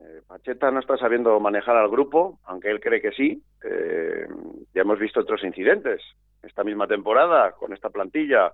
Eh, 0.00 0.22
Pacheta 0.26 0.70
no 0.70 0.80
está 0.80 0.96
sabiendo 0.96 1.38
manejar 1.40 1.76
al 1.76 1.90
grupo, 1.90 2.38
aunque 2.44 2.70
él 2.70 2.80
cree 2.80 3.02
que 3.02 3.12
sí. 3.12 3.42
Eh, 3.62 4.26
ya 4.74 4.82
hemos 4.82 4.98
visto 4.98 5.20
otros 5.20 5.44
incidentes. 5.44 6.00
Esta 6.42 6.64
misma 6.64 6.86
temporada, 6.86 7.52
con 7.52 7.72
esta 7.72 7.90
plantilla, 7.90 8.52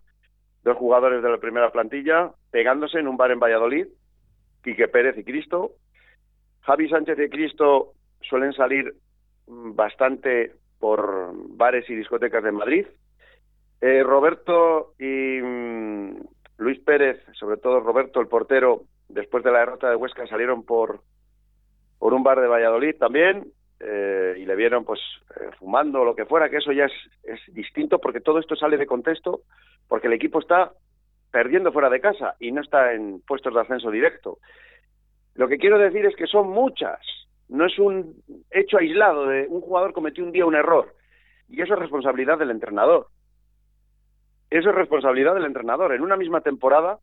dos 0.64 0.76
jugadores 0.76 1.22
de 1.22 1.30
la 1.30 1.38
primera 1.38 1.70
plantilla 1.70 2.32
pegándose 2.50 2.98
en 2.98 3.06
un 3.06 3.16
bar 3.16 3.30
en 3.30 3.38
Valladolid, 3.38 3.86
Quique 4.62 4.88
Pérez 4.88 5.16
y 5.18 5.24
Cristo. 5.24 5.72
Javi 6.62 6.88
Sánchez 6.88 7.18
y 7.20 7.28
Cristo 7.28 7.92
suelen 8.22 8.52
salir 8.52 8.94
bastante 9.46 10.52
por 10.80 11.32
bares 11.56 11.88
y 11.88 11.94
discotecas 11.94 12.42
de 12.42 12.50
Madrid. 12.52 12.86
Eh, 13.80 14.02
Roberto 14.02 14.94
y 14.98 15.40
mm, 15.40 16.20
Luis 16.58 16.80
Pérez, 16.80 17.22
sobre 17.34 17.58
todo 17.58 17.78
Roberto, 17.78 18.20
el 18.20 18.26
portero, 18.26 18.82
después 19.08 19.44
de 19.44 19.52
la 19.52 19.60
derrota 19.60 19.88
de 19.88 19.96
Huesca, 19.96 20.26
salieron 20.26 20.64
por 20.64 21.02
por 21.98 22.14
un 22.14 22.22
bar 22.22 22.40
de 22.40 22.46
Valladolid 22.46 22.96
también 22.96 23.46
eh, 23.80 24.34
y 24.38 24.46
le 24.46 24.56
vieron 24.56 24.84
pues 24.84 25.00
eh, 25.38 25.50
fumando 25.58 26.00
o 26.00 26.04
lo 26.04 26.16
que 26.16 26.24
fuera, 26.24 26.48
que 26.48 26.58
eso 26.58 26.72
ya 26.72 26.86
es, 26.86 26.92
es 27.24 27.54
distinto 27.54 27.98
porque 27.98 28.20
todo 28.20 28.38
esto 28.38 28.56
sale 28.56 28.76
de 28.76 28.86
contexto 28.86 29.40
porque 29.88 30.06
el 30.06 30.14
equipo 30.14 30.40
está 30.40 30.72
perdiendo 31.30 31.72
fuera 31.72 31.90
de 31.90 32.00
casa 32.00 32.34
y 32.40 32.52
no 32.52 32.62
está 32.62 32.92
en 32.94 33.20
puestos 33.20 33.52
de 33.52 33.60
ascenso 33.60 33.90
directo. 33.90 34.38
Lo 35.34 35.48
que 35.48 35.58
quiero 35.58 35.78
decir 35.78 36.06
es 36.06 36.16
que 36.16 36.26
son 36.26 36.48
muchas, 36.48 37.00
no 37.48 37.66
es 37.66 37.78
un 37.78 38.22
hecho 38.50 38.78
aislado 38.78 39.26
de 39.26 39.46
un 39.48 39.60
jugador 39.60 39.92
cometió 39.92 40.24
un 40.24 40.32
día 40.32 40.46
un 40.46 40.54
error 40.54 40.94
y 41.48 41.60
eso 41.60 41.74
es 41.74 41.80
responsabilidad 41.80 42.38
del 42.38 42.50
entrenador. 42.50 43.08
Eso 44.50 44.70
es 44.70 44.74
responsabilidad 44.74 45.34
del 45.34 45.44
entrenador. 45.44 45.92
En 45.92 46.02
una 46.02 46.16
misma 46.16 46.40
temporada 46.40 46.98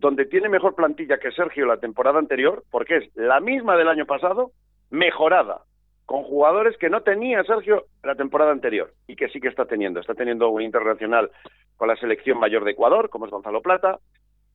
donde 0.00 0.24
tiene 0.24 0.48
mejor 0.48 0.74
plantilla 0.74 1.18
que 1.18 1.30
Sergio 1.30 1.66
la 1.66 1.76
temporada 1.76 2.18
anterior, 2.18 2.64
porque 2.70 2.96
es 2.96 3.16
la 3.16 3.38
misma 3.38 3.76
del 3.76 3.88
año 3.88 4.06
pasado, 4.06 4.52
mejorada, 4.88 5.60
con 6.06 6.22
jugadores 6.22 6.76
que 6.78 6.88
no 6.88 7.02
tenía 7.02 7.44
Sergio 7.44 7.84
la 8.02 8.14
temporada 8.14 8.50
anterior 8.50 8.92
y 9.06 9.14
que 9.14 9.28
sí 9.28 9.40
que 9.40 9.48
está 9.48 9.66
teniendo. 9.66 10.00
Está 10.00 10.14
teniendo 10.14 10.48
un 10.48 10.62
internacional 10.62 11.30
con 11.76 11.88
la 11.88 11.96
selección 11.96 12.38
mayor 12.38 12.64
de 12.64 12.72
Ecuador, 12.72 13.10
como 13.10 13.26
es 13.26 13.30
Gonzalo 13.30 13.60
Plata, 13.60 13.98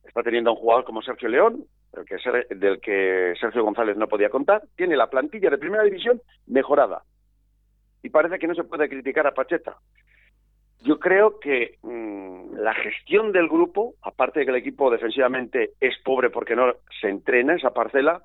está 0.04 0.22
teniendo 0.24 0.52
un 0.52 0.58
jugador 0.58 0.84
como 0.84 1.00
Sergio 1.00 1.28
León, 1.28 1.64
del 2.50 2.80
que 2.80 3.34
Sergio 3.40 3.62
González 3.62 3.96
no 3.96 4.08
podía 4.08 4.28
contar, 4.28 4.62
tiene 4.76 4.96
la 4.96 5.08
plantilla 5.08 5.48
de 5.48 5.58
primera 5.58 5.84
división 5.84 6.20
mejorada. 6.46 7.02
Y 8.02 8.10
parece 8.10 8.38
que 8.38 8.48
no 8.48 8.54
se 8.54 8.64
puede 8.64 8.88
criticar 8.88 9.26
a 9.26 9.32
Pacheta. 9.32 9.76
Yo 10.82 10.98
creo 10.98 11.40
que 11.40 11.78
mm, 11.82 12.56
la 12.56 12.74
gestión 12.74 13.32
del 13.32 13.48
grupo, 13.48 13.94
aparte 14.02 14.40
de 14.40 14.46
que 14.46 14.50
el 14.52 14.58
equipo 14.58 14.90
defensivamente 14.90 15.72
es 15.80 15.94
pobre 16.04 16.30
porque 16.30 16.56
no 16.56 16.74
se 17.00 17.08
entrena 17.08 17.54
esa 17.54 17.70
parcela, 17.70 18.22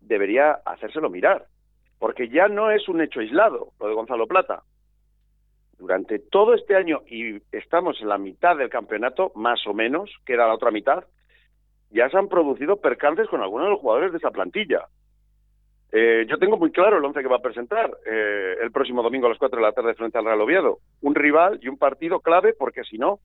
debería 0.00 0.52
hacérselo 0.64 1.10
mirar. 1.10 1.46
Porque 1.98 2.28
ya 2.28 2.48
no 2.48 2.70
es 2.70 2.88
un 2.88 3.00
hecho 3.00 3.20
aislado 3.20 3.72
lo 3.78 3.88
de 3.88 3.94
Gonzalo 3.94 4.26
Plata. 4.26 4.62
Durante 5.78 6.18
todo 6.18 6.54
este 6.54 6.76
año, 6.76 7.02
y 7.06 7.42
estamos 7.50 8.00
en 8.00 8.08
la 8.08 8.18
mitad 8.18 8.56
del 8.56 8.68
campeonato, 8.68 9.32
más 9.34 9.66
o 9.66 9.74
menos, 9.74 10.10
que 10.24 10.34
era 10.34 10.46
la 10.46 10.54
otra 10.54 10.70
mitad, 10.70 11.04
ya 11.90 12.08
se 12.08 12.16
han 12.16 12.28
producido 12.28 12.76
percances 12.76 13.28
con 13.28 13.42
algunos 13.42 13.66
de 13.66 13.70
los 13.72 13.80
jugadores 13.80 14.12
de 14.12 14.18
esa 14.18 14.30
plantilla. 14.30 14.86
Eh, 15.94 16.24
yo 16.26 16.38
tengo 16.38 16.56
muy 16.56 16.72
claro 16.72 16.96
el 16.96 17.04
once 17.04 17.20
que 17.20 17.28
va 17.28 17.36
a 17.36 17.42
presentar 17.42 17.90
eh, 18.06 18.56
el 18.62 18.72
próximo 18.72 19.02
domingo 19.02 19.26
a 19.26 19.28
las 19.28 19.38
4 19.38 19.58
de 19.58 19.62
la 19.62 19.72
tarde 19.72 19.94
frente 19.94 20.16
al 20.16 20.24
Real 20.24 20.40
Oviedo. 20.40 20.78
Un 21.02 21.14
rival 21.14 21.60
y 21.62 21.68
un 21.68 21.76
partido 21.76 22.20
clave 22.20 22.54
porque 22.58 22.82
si 22.84 22.96
no, 22.96 23.20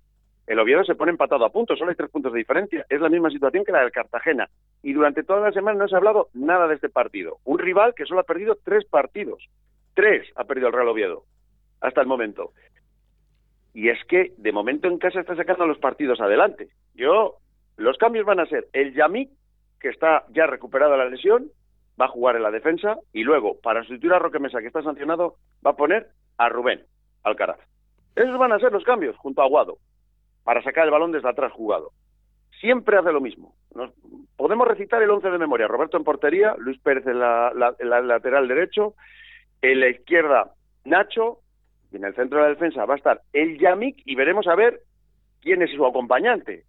El 0.47 0.59
Oviedo 0.59 0.83
se 0.83 0.95
pone 0.95 1.12
empatado 1.12 1.45
a 1.45 1.50
puntos, 1.50 1.79
solo 1.79 1.91
hay 1.91 1.95
tres 1.95 2.12
puntos 2.12 2.33
de 2.33 2.39
diferencia. 2.39 2.86
Es 2.89 3.00
la 3.00 3.09
misma 3.09 3.29
situación 3.29 3.63
que 3.63 3.71
la 3.71 3.81
del 3.81 3.91
Cartagena. 3.91 4.50
Y 4.83 4.91
durante 4.91 5.24
toda 5.24 5.39
la 5.39 5.51
semana 5.53 5.79
no 5.79 5.88
se 5.88 5.95
ha 5.95 5.97
hablado 5.97 6.27
nada 6.33 6.67
de 6.67 6.75
este 6.75 6.89
partido. 6.89 7.38
Un 7.45 7.57
rival 7.57 7.93
que 7.95 8.05
solo 8.05 8.19
ha 8.19 8.24
perdido 8.24 8.57
tres 8.63 8.86
partidos. 8.86 9.47
Tres 9.93 10.27
ha 10.36 10.43
perdido 10.43 10.67
el 10.67 10.74
Real 10.74 10.89
Oviedo 10.89 11.24
hasta 11.79 12.01
el 12.01 12.07
momento. 12.07 12.51
Y 13.74 13.89
es 13.89 14.03
que 14.05 14.33
de 14.38 14.51
momento 14.51 14.88
en 14.88 14.97
casa 14.97 15.21
está 15.21 15.36
sacando 15.36 15.67
los 15.67 15.77
partidos 15.77 16.19
adelante. 16.19 16.69
Yo, 16.95 17.36
los 17.77 17.97
cambios 17.97 18.25
van 18.25 18.39
a 18.39 18.45
ser 18.47 18.67
el 18.74 18.93
Yamik, 18.93 19.29
que 19.79 19.89
está 19.89 20.25
ya 20.29 20.47
recuperado 20.47 20.97
la 20.97 21.05
lesión, 21.05 21.51
va 22.00 22.06
a 22.06 22.10
jugar 22.10 22.36
en 22.36 22.44
la 22.44 22.51
defensa, 22.51 22.98
y 23.13 23.24
luego, 23.24 23.60
para 23.62 23.82
sustituir 23.82 24.13
a 24.13 24.20
Roque 24.20 24.39
Mesa, 24.39 24.60
que 24.60 24.68
está 24.68 24.82
sancionado, 24.82 25.36
va 25.66 25.72
a 25.72 25.75
poner 25.75 26.08
a 26.38 26.50
Rubén 26.50 26.84
Alcaraz. 27.24 27.60
Esos 28.16 28.38
van 28.38 28.51
a 28.51 28.60
ser 28.60 28.72
los 28.72 28.84
cambios, 28.84 29.16
junto 29.18 29.42
a 29.42 29.46
Aguado, 29.46 29.77
para 30.44 30.63
sacar 30.63 30.86
el 30.86 30.92
balón 30.92 31.12
desde 31.12 31.30
atrás 31.30 31.51
jugado. 31.51 31.92
Siempre 32.60 32.98
hace 32.98 33.12
lo 33.12 33.22
mismo. 33.22 33.54
podemos 34.36 34.68
recitar 34.68 35.01
el 35.01 35.10
once 35.10 35.30
de 35.30 35.38
memoria. 35.38 35.68
Roberto 35.68 35.98
en 35.98 36.04
portería, 36.04 36.56
Luis 36.58 36.80
Pérez 36.80 37.06
en 37.06 37.20
la, 37.20 37.51
lateral 37.80 38.48
derecho, 38.48 38.96
en 39.62 39.80
la 39.80 39.89
izquierda 39.89 40.51
Nacho, 40.86 41.39
y 41.92 41.98
en 41.98 42.06
el 42.06 42.16
centro 42.16 42.39
de 42.39 42.44
la 42.46 42.50
defensa 42.50 42.86
va 42.86 42.96
a 42.96 42.98
estar 42.98 43.22
el 43.34 43.60
Yamik 43.60 44.01
y 44.06 44.16
veremos 44.16 44.48
a 44.48 44.56
ver 44.56 44.82
quién 45.42 45.62
es 45.62 45.72
su 45.72 45.86
acompañante. 45.86 46.63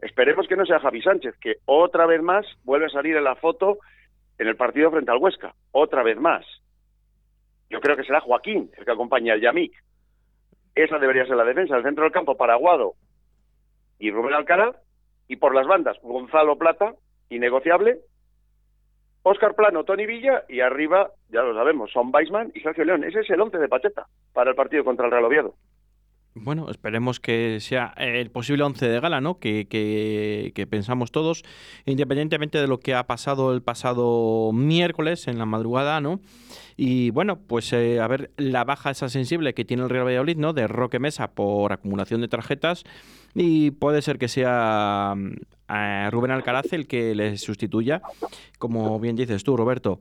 Esperemos 0.00 0.46
que 0.46 0.56
no 0.56 0.66
sea 0.66 0.80
Javi 0.80 1.02
Sánchez, 1.02 1.34
que 1.40 1.56
otra 1.64 2.06
vez 2.06 2.22
más 2.22 2.46
vuelve 2.64 2.86
a 2.86 2.90
salir 2.90 3.16
en 3.16 3.24
la 3.24 3.36
foto 3.36 3.78
en 4.38 4.48
el 4.48 4.56
partido 4.56 4.90
frente 4.90 5.10
al 5.10 5.18
Huesca. 5.18 5.54
Otra 5.72 6.02
vez 6.02 6.18
más. 6.18 6.44
Yo 7.70 7.80
creo 7.80 7.96
que 7.96 8.04
será 8.04 8.20
Joaquín 8.20 8.70
el 8.76 8.84
que 8.84 8.92
acompaña 8.92 9.34
al 9.34 9.40
Yamik. 9.40 9.72
Esa 10.74 10.98
debería 10.98 11.26
ser 11.26 11.36
la 11.36 11.44
defensa. 11.44 11.76
El 11.76 11.82
centro 11.82 12.04
del 12.04 12.12
campo, 12.12 12.36
Paraguado 12.36 12.94
y 13.98 14.10
Rubén 14.10 14.34
Alcaraz. 14.34 14.76
Y 15.28 15.36
por 15.36 15.54
las 15.54 15.66
bandas, 15.66 15.96
Gonzalo 16.02 16.56
Plata, 16.56 16.94
innegociable. 17.30 17.98
Óscar 19.22 19.56
Plano, 19.56 19.82
Tony 19.82 20.06
Villa 20.06 20.44
y 20.48 20.60
arriba, 20.60 21.10
ya 21.30 21.42
lo 21.42 21.52
sabemos, 21.52 21.90
son 21.90 22.14
Weisman 22.14 22.52
y 22.54 22.60
Sergio 22.60 22.84
León. 22.84 23.02
Ese 23.02 23.20
es 23.20 23.30
el 23.30 23.40
once 23.40 23.58
de 23.58 23.68
Pacheta 23.68 24.06
para 24.32 24.50
el 24.50 24.56
partido 24.56 24.84
contra 24.84 25.06
el 25.06 25.10
Real 25.10 25.24
Oviedo. 25.24 25.54
Bueno, 26.38 26.70
esperemos 26.70 27.18
que 27.18 27.60
sea 27.60 27.94
el 27.96 28.30
posible 28.30 28.62
once 28.62 28.86
de 28.86 29.00
gala, 29.00 29.22
¿no? 29.22 29.38
Que, 29.38 29.66
que, 29.68 30.66
pensamos 30.66 31.10
todos, 31.10 31.44
independientemente 31.86 32.60
de 32.60 32.66
lo 32.66 32.78
que 32.78 32.94
ha 32.94 33.06
pasado 33.06 33.54
el 33.54 33.62
pasado 33.62 34.52
miércoles 34.52 35.28
en 35.28 35.38
la 35.38 35.46
madrugada, 35.46 36.02
¿no? 36.02 36.20
Y 36.76 37.08
bueno, 37.08 37.38
pues 37.38 37.72
eh, 37.72 38.00
a 38.00 38.06
ver 38.06 38.32
la 38.36 38.64
baja 38.64 38.90
esa 38.90 39.08
sensible 39.08 39.54
que 39.54 39.64
tiene 39.64 39.84
el 39.84 39.88
Real 39.88 40.04
Valladolid, 40.04 40.36
¿no? 40.36 40.52
De 40.52 40.68
Roque 40.68 40.98
Mesa 40.98 41.28
por 41.28 41.72
acumulación 41.72 42.20
de 42.20 42.28
tarjetas 42.28 42.84
y 43.34 43.70
puede 43.70 44.02
ser 44.02 44.18
que 44.18 44.28
sea 44.28 45.14
mm, 45.68 46.10
Rubén 46.10 46.30
Alcaraz 46.30 46.72
el 46.72 46.86
que 46.86 47.14
le 47.14 47.36
sustituya, 47.38 48.02
como 48.58 48.98
bien 49.00 49.16
dices 49.16 49.44
tú, 49.44 49.56
Roberto. 49.56 50.00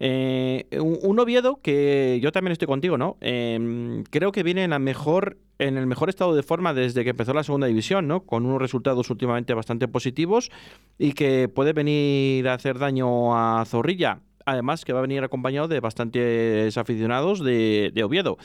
Eh, 0.00 0.66
un, 0.80 1.18
Oviedo 1.18 1.60
que 1.62 2.18
yo 2.22 2.32
también 2.32 2.52
estoy 2.52 2.66
contigo, 2.66 2.98
¿no? 2.98 3.16
Em, 3.20 4.04
creo 4.04 4.32
que 4.32 4.42
viene 4.42 4.64
en 4.64 4.70
la 4.70 4.78
mejor 4.78 5.38
en 5.58 5.78
el 5.78 5.86
mejor 5.86 6.08
estado 6.08 6.34
de 6.34 6.42
forma 6.42 6.74
desde 6.74 7.04
que 7.04 7.10
empezó 7.10 7.32
la 7.32 7.44
segunda 7.44 7.68
división, 7.68 8.08
¿no? 8.08 8.24
Con 8.24 8.44
unos 8.44 8.60
resultados 8.60 9.08
últimamente 9.10 9.54
bastante 9.54 9.86
positivos 9.86 10.50
y 10.98 11.12
que 11.12 11.48
puede 11.48 11.72
venir 11.72 12.48
a 12.48 12.54
hacer 12.54 12.78
daño 12.78 13.36
a 13.36 13.64
Zorrilla. 13.64 14.18
Además 14.46 14.84
que 14.84 14.92
va 14.92 14.98
a 14.98 15.02
venir 15.02 15.22
acompañado 15.22 15.68
de 15.68 15.80
bastantes 15.80 16.76
aficionados 16.76 17.42
de 17.42 18.02
Oviedo 18.04 18.36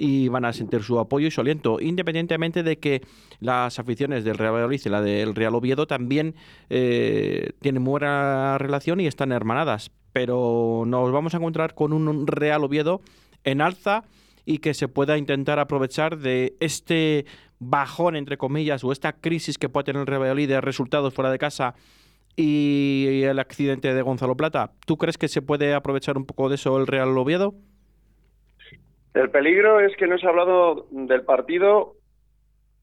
y 0.00 0.28
van 0.28 0.46
a 0.46 0.54
sentir 0.54 0.82
su 0.82 0.98
apoyo 0.98 1.26
y 1.26 1.30
su 1.30 1.42
aliento, 1.42 1.78
independientemente 1.78 2.62
de 2.62 2.78
que 2.78 3.02
las 3.38 3.78
aficiones 3.78 4.24
del 4.24 4.38
Real 4.38 4.54
Valladolid 4.54 4.80
y 4.82 4.88
la 4.88 5.02
del 5.02 5.34
Real 5.34 5.54
Oviedo 5.54 5.86
también 5.86 6.34
eh, 6.70 7.50
tienen 7.60 7.84
buena 7.84 8.56
relación 8.56 9.00
y 9.00 9.06
están 9.06 9.30
hermanadas. 9.30 9.90
Pero 10.14 10.84
nos 10.86 11.12
vamos 11.12 11.34
a 11.34 11.36
encontrar 11.36 11.74
con 11.74 11.92
un 11.92 12.26
Real 12.26 12.64
Oviedo 12.64 13.02
en 13.44 13.60
alza 13.60 14.04
y 14.46 14.58
que 14.58 14.72
se 14.72 14.88
pueda 14.88 15.18
intentar 15.18 15.58
aprovechar 15.58 16.18
de 16.18 16.56
este 16.60 17.26
bajón, 17.58 18.16
entre 18.16 18.38
comillas, 18.38 18.82
o 18.82 18.92
esta 18.92 19.12
crisis 19.12 19.58
que 19.58 19.68
puede 19.68 19.84
tener 19.84 20.00
el 20.00 20.06
Real 20.06 20.22
Valladolid 20.22 20.48
de 20.48 20.62
resultados 20.62 21.12
fuera 21.12 21.30
de 21.30 21.38
casa 21.38 21.74
y 22.36 23.20
el 23.24 23.38
accidente 23.38 23.92
de 23.92 24.00
Gonzalo 24.00 24.34
Plata. 24.34 24.72
¿Tú 24.86 24.96
crees 24.96 25.18
que 25.18 25.28
se 25.28 25.42
puede 25.42 25.74
aprovechar 25.74 26.16
un 26.16 26.24
poco 26.24 26.48
de 26.48 26.54
eso 26.54 26.78
el 26.78 26.86
Real 26.86 27.18
Oviedo? 27.18 27.54
El 29.14 29.30
peligro 29.30 29.80
es 29.80 29.96
que 29.96 30.06
no 30.06 30.18
se 30.18 30.26
ha 30.26 30.30
hablado 30.30 30.86
del 30.90 31.22
partido 31.22 31.94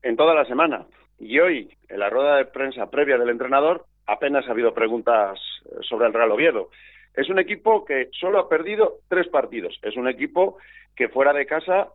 en 0.01 0.17
toda 0.17 0.36
la 0.36 0.46
semana. 0.46 0.86
Y 1.19 1.39
hoy, 1.39 1.69
en 1.89 2.00
la 2.00 2.10
rueda 2.10 2.38
de 2.38 2.46
prensa 2.46 2.89
previa 2.89 3.17
del 3.17 3.29
entrenador, 3.29 3.86
apenas 4.05 4.48
ha 4.48 4.51
habido 4.51 4.74
preguntas 4.74 5.39
sobre 5.81 6.07
el 6.07 6.13
Real 6.13 6.31
Oviedo. 6.31 6.69
Es 7.13 7.29
un 7.29 7.39
equipo 7.39 7.86
que 7.86 8.10
solo 8.12 8.39
ha 8.39 8.50
perdido 8.50 9.00
tres 9.07 9.27
partidos. 9.27 9.79
Es 9.81 9.96
un 9.98 10.07
equipo 10.07 10.57
que 10.96 11.10
fuera 11.10 11.34
de 11.34 11.46
casa 11.46 11.89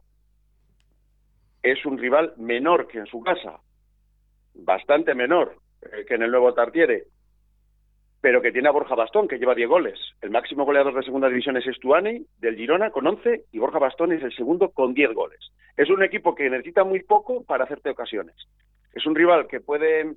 es 1.63 1.85
un 1.87 1.97
rival 1.99 2.35
menor 2.39 2.89
que 2.89 2.99
en 2.99 3.07
su 3.07 3.23
casa. 3.23 3.61
Bastante 4.55 5.15
menor 5.15 5.57
eh, 5.83 6.05
que 6.07 6.15
en 6.15 6.23
el 6.23 6.31
nuevo 6.31 6.55
Tartiere 6.55 7.05
pero 8.23 8.41
que 8.41 8.53
tiene 8.53 8.69
a 8.69 8.73
Borja 8.73 8.95
Bastón, 8.95 9.27
que 9.27 9.37
lleva 9.37 9.55
10 9.55 9.69
goles. 9.69 9.99
El 10.23 10.31
máximo 10.31 10.65
goleador 10.65 10.95
de 10.95 11.03
segunda 11.03 11.29
división 11.29 11.57
es 11.57 11.67
Estuani, 11.67 12.25
del 12.39 12.57
Girona, 12.57 12.91
con 12.91 13.05
11, 13.05 13.47
y 13.51 13.59
Borja 13.59 13.81
Bastón 13.81 14.13
es 14.13 14.23
el 14.23 14.33
segundo 14.33 14.71
con 14.71 14.95
10 14.95 15.13
goles. 15.13 15.41
Es 15.77 15.91
un 15.91 16.05
equipo 16.05 16.33
que 16.33 16.49
necesita 16.49 16.85
muy 16.85 17.03
poco 17.03 17.43
para 17.43 17.65
hacerte 17.65 17.91
ocasiones. 17.91 18.37
Es 18.95 19.05
un 19.07 19.17
rival 19.17 19.49
que 19.49 19.61
puede 19.61 20.15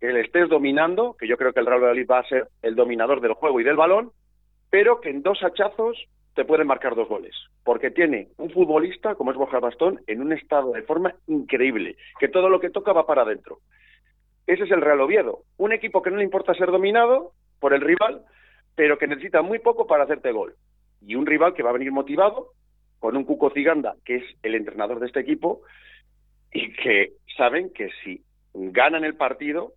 que 0.00 0.12
le 0.12 0.22
estés 0.22 0.48
dominando, 0.48 1.16
que 1.16 1.28
yo 1.28 1.36
creo 1.36 1.52
que 1.52 1.60
el 1.60 1.66
Real 1.66 1.80
Madrid 1.80 2.06
va 2.10 2.18
a 2.18 2.28
ser 2.28 2.48
el 2.60 2.74
dominador 2.74 3.20
del 3.20 3.34
juego 3.34 3.60
y 3.60 3.64
del 3.64 3.76
balón, 3.76 4.10
pero 4.68 5.00
que 5.00 5.10
en 5.10 5.22
dos 5.22 5.38
hachazos 5.42 6.08
te 6.34 6.44
pueden 6.44 6.66
marcar 6.66 6.96
dos 6.96 7.08
goles, 7.08 7.36
porque 7.62 7.92
tiene 7.92 8.28
un 8.36 8.50
futbolista 8.50 9.14
como 9.14 9.30
es 9.30 9.36
Borja 9.36 9.60
Bastón 9.60 10.00
en 10.08 10.20
un 10.20 10.32
estado 10.32 10.72
de 10.72 10.82
forma 10.82 11.14
increíble, 11.28 11.96
que 12.18 12.26
todo 12.26 12.48
lo 12.48 12.58
que 12.58 12.70
toca 12.70 12.92
va 12.92 13.06
para 13.06 13.22
adentro. 13.22 13.60
Ese 14.46 14.64
es 14.64 14.70
el 14.72 14.82
Real 14.82 15.00
Oviedo, 15.00 15.44
un 15.56 15.72
equipo 15.72 16.02
que 16.02 16.10
no 16.10 16.16
le 16.16 16.24
importa 16.24 16.52
ser 16.54 16.70
dominado, 16.70 17.32
por 17.64 17.72
el 17.72 17.80
rival, 17.80 18.20
pero 18.74 18.98
que 18.98 19.06
necesita 19.06 19.40
muy 19.40 19.58
poco 19.58 19.86
para 19.86 20.04
hacerte 20.04 20.32
gol. 20.32 20.54
Y 21.00 21.14
un 21.14 21.24
rival 21.24 21.54
que 21.54 21.62
va 21.62 21.70
a 21.70 21.72
venir 21.72 21.90
motivado, 21.92 22.50
con 22.98 23.16
un 23.16 23.24
Cuco 23.24 23.48
Ciganda, 23.48 23.94
que 24.04 24.16
es 24.16 24.24
el 24.42 24.54
entrenador 24.54 25.00
de 25.00 25.06
este 25.06 25.20
equipo, 25.20 25.62
y 26.52 26.74
que 26.74 27.14
saben 27.38 27.72
que 27.72 27.88
si 28.02 28.22
ganan 28.52 29.02
el 29.02 29.16
partido, 29.16 29.72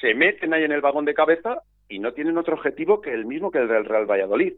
se 0.00 0.14
meten 0.14 0.54
ahí 0.54 0.62
en 0.62 0.70
el 0.70 0.80
vagón 0.80 1.04
de 1.04 1.12
cabeza 1.12 1.62
y 1.88 1.98
no 1.98 2.12
tienen 2.12 2.38
otro 2.38 2.54
objetivo 2.54 3.00
que 3.00 3.12
el 3.12 3.26
mismo 3.26 3.50
que 3.50 3.58
el 3.58 3.66
del 3.66 3.84
Real 3.84 4.08
Valladolid, 4.08 4.52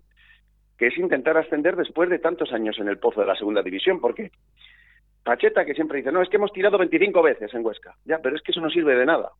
que 0.76 0.88
es 0.88 0.98
intentar 0.98 1.38
ascender 1.38 1.76
después 1.76 2.10
de 2.10 2.18
tantos 2.18 2.52
años 2.52 2.78
en 2.78 2.88
el 2.88 2.98
pozo 2.98 3.22
de 3.22 3.26
la 3.26 3.36
segunda 3.36 3.62
división, 3.62 4.02
porque 4.02 4.32
Pacheta 5.22 5.64
que 5.64 5.72
siempre 5.72 5.96
dice, 5.96 6.12
no, 6.12 6.20
es 6.20 6.28
que 6.28 6.36
hemos 6.36 6.52
tirado 6.52 6.76
25 6.76 7.22
veces 7.22 7.54
en 7.54 7.64
Huesca, 7.64 7.96
ya, 8.04 8.18
pero 8.18 8.36
es 8.36 8.42
que 8.42 8.52
eso 8.52 8.60
no 8.60 8.68
sirve 8.68 8.96
de 8.96 9.06
nada. 9.06 9.30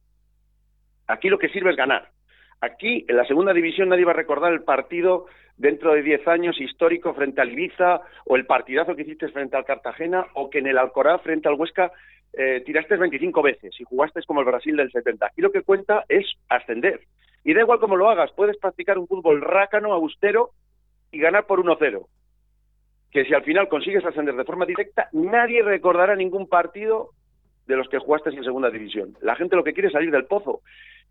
Aquí 1.07 1.29
lo 1.29 1.39
que 1.39 1.51
sirve 1.51 1.69
es 1.69 1.77
ganar. 1.77 2.09
Aquí, 2.65 3.05
en 3.09 3.17
la 3.17 3.27
segunda 3.27 3.53
división, 3.53 3.91
nadie 3.91 4.07
va 4.07 4.13
a 4.13 4.17
recordar 4.17 4.51
el 4.51 4.63
partido 4.63 5.27
dentro 5.59 5.93
de 5.93 6.03
10 6.03 6.27
años 6.29 6.59
histórico 6.59 7.13
frente 7.13 7.43
al 7.43 7.53
Ibiza, 7.53 8.01
o 8.25 8.37
el 8.37 8.47
partidazo 8.47 8.97
que 8.97 9.03
hiciste 9.03 9.29
frente 9.29 9.57
al 9.57 9.67
Cartagena, 9.67 10.27
o 10.33 10.49
que 10.49 10.61
en 10.61 10.69
el 10.69 10.79
Alcorá 10.79 11.19
frente 11.19 11.47
al 11.47 11.55
Huesca 11.55 11.93
eh, 12.33 12.63
tiraste 12.65 12.97
25 12.97 13.43
veces 13.43 13.79
y 13.79 13.85
jugaste 13.85 14.23
como 14.27 14.41
el 14.41 14.47
Brasil 14.47 14.77
del 14.77 14.91
70. 14.91 15.27
Aquí 15.27 15.43
lo 15.43 15.53
que 15.53 15.61
cuenta 15.61 16.05
es 16.09 16.25
ascender. 16.49 17.01
Y 17.45 17.53
da 17.53 17.61
igual 17.61 17.81
cómo 17.81 17.97
lo 17.97 18.09
hagas, 18.09 18.33
puedes 18.33 18.57
practicar 18.57 18.99
un 18.99 19.07
fútbol 19.07 19.43
rácano, 19.43 19.93
austero, 19.93 20.53
y 21.13 21.19
ganar 21.19 21.47
por 21.47 21.63
1-0. 21.63 22.07
Que 23.13 23.27
si 23.27 23.35
al 23.35 23.45
final 23.45 23.69
consigues 23.69 24.07
ascender 24.07 24.37
de 24.37 24.45
forma 24.45 24.65
directa, 24.65 25.11
nadie 25.13 25.63
recordará 25.63 26.17
ningún 26.17 26.49
partido 26.49 27.11
de 27.67 27.77
los 27.77 27.89
que 27.89 27.99
jugaste 27.99 28.31
en 28.31 28.43
segunda 28.43 28.71
división. 28.71 29.17
La 29.21 29.37
gente 29.37 29.55
lo 29.55 29.65
que 29.65 29.75
quiere 29.75 29.89
es 29.89 29.93
salir 29.93 30.11
del 30.11 30.25
pozo. 30.25 30.63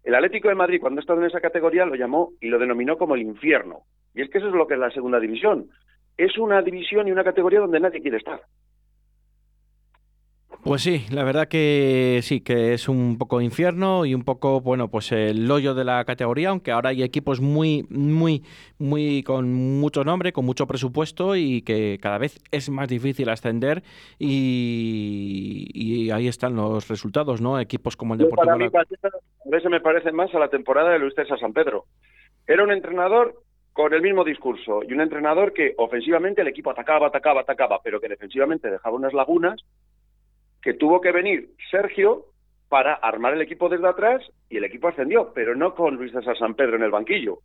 El 0.04 0.16
Atlético 0.16 0.50
de 0.50 0.56
Madrid, 0.56 0.82
cuando 0.82 1.00
ha 1.00 1.02
estado 1.02 1.22
en 1.22 1.28
esa 1.28 1.40
categoría, 1.40 1.86
lo 1.86 1.96
llamó 1.96 2.34
y 2.42 2.50
lo 2.50 2.60
denominó 2.60 2.98
como 2.98 3.16
el 3.16 3.22
infierno. 3.22 3.84
Y 4.14 4.22
es 4.22 4.30
que 4.30 4.40
eso 4.40 4.48
es 4.48 4.54
lo 4.54 4.68
que 4.68 4.74
es 4.74 4.80
la 4.80 4.92
segunda 4.92 5.20
división. 5.20 5.70
Es 6.18 6.38
una 6.38 6.62
división 6.62 7.08
y 7.08 7.12
una 7.12 7.24
categoría 7.24 7.62
donde 7.62 7.80
nadie 7.80 8.02
quiere 8.02 8.18
estar. 8.18 8.42
Pues 10.64 10.82
sí, 10.82 11.06
la 11.12 11.26
verdad 11.26 11.50
que 11.50 12.22
sí, 12.24 12.40
que 12.40 12.74
es 12.74 12.88
un 12.88 13.18
poco 13.18 13.42
infierno 13.42 14.06
y 14.06 14.16
un 14.16 14.24
poco, 14.24 14.62
bueno, 14.62 14.88
pues 14.88 15.12
el 15.12 15.52
hoyo 15.52 15.74
de 15.74 15.84
la 15.84 16.06
categoría, 16.06 16.50
aunque 16.52 16.72
ahora 16.72 16.92
hay 16.92 17.04
equipos 17.04 17.42
muy, 17.42 17.86
muy, 17.90 18.44
muy 18.80 19.24
con 19.24 19.54
mucho 19.54 20.06
nombre, 20.06 20.32
con 20.32 20.46
mucho 20.46 20.66
presupuesto 20.66 21.36
y 21.36 21.64
que 21.64 22.00
cada 22.02 22.18
vez 22.18 22.40
es 22.52 22.70
más 22.70 22.88
difícil 22.88 23.28
ascender 23.28 23.84
y, 24.18 26.10
ahí 26.12 26.30
están 26.30 26.56
los 26.56 26.88
resultados, 26.88 27.42
¿no? 27.42 27.60
Equipos 27.60 27.98
como 27.98 28.14
el 28.14 28.20
Deportivo... 28.20 28.46
Para 28.46 28.56
mí, 28.56 28.66
a 28.66 29.50
veces 29.50 29.70
me 29.70 29.82
parece 29.82 30.14
más 30.14 30.34
a 30.34 30.40
la 30.40 30.48
temporada 30.48 30.92
de 30.92 31.00
Luis 31.00 31.14
César 31.14 31.38
San 31.40 31.52
Pedro. 31.52 31.88
Era 32.48 32.64
un 32.64 32.72
entrenador 32.72 33.36
con 33.74 33.94
el 33.94 34.02
mismo 34.02 34.24
discurso 34.24 34.82
y 34.88 34.94
un 34.94 35.02
entrenador 35.02 35.52
que 35.52 35.74
ofensivamente 35.78 36.42
el 36.42 36.48
equipo 36.48 36.72
atacaba, 36.72 37.08
atacaba, 37.08 37.42
atacaba, 37.42 37.82
pero 37.84 38.00
que 38.00 38.08
defensivamente 38.08 38.72
dejaba 38.72 38.96
unas 38.96 39.12
lagunas 39.12 39.62
que 40.64 40.74
tuvo 40.74 41.02
que 41.02 41.12
venir 41.12 41.50
Sergio 41.70 42.26
para 42.70 42.94
armar 42.96 43.34
el 43.34 43.42
equipo 43.42 43.70
desde 43.70 43.88
atrás 43.88 44.24
y 44.50 44.58
el 44.58 44.64
equipo 44.64 44.88
ascendió, 44.88 45.32
pero 45.36 45.56
no 45.56 45.76
con 45.76 45.96
Luis 45.96 46.12
César 46.14 46.38
San 46.38 46.56
Pedro 46.56 46.78
en 46.78 46.84
el 46.84 46.92
banquillo. 46.92 47.40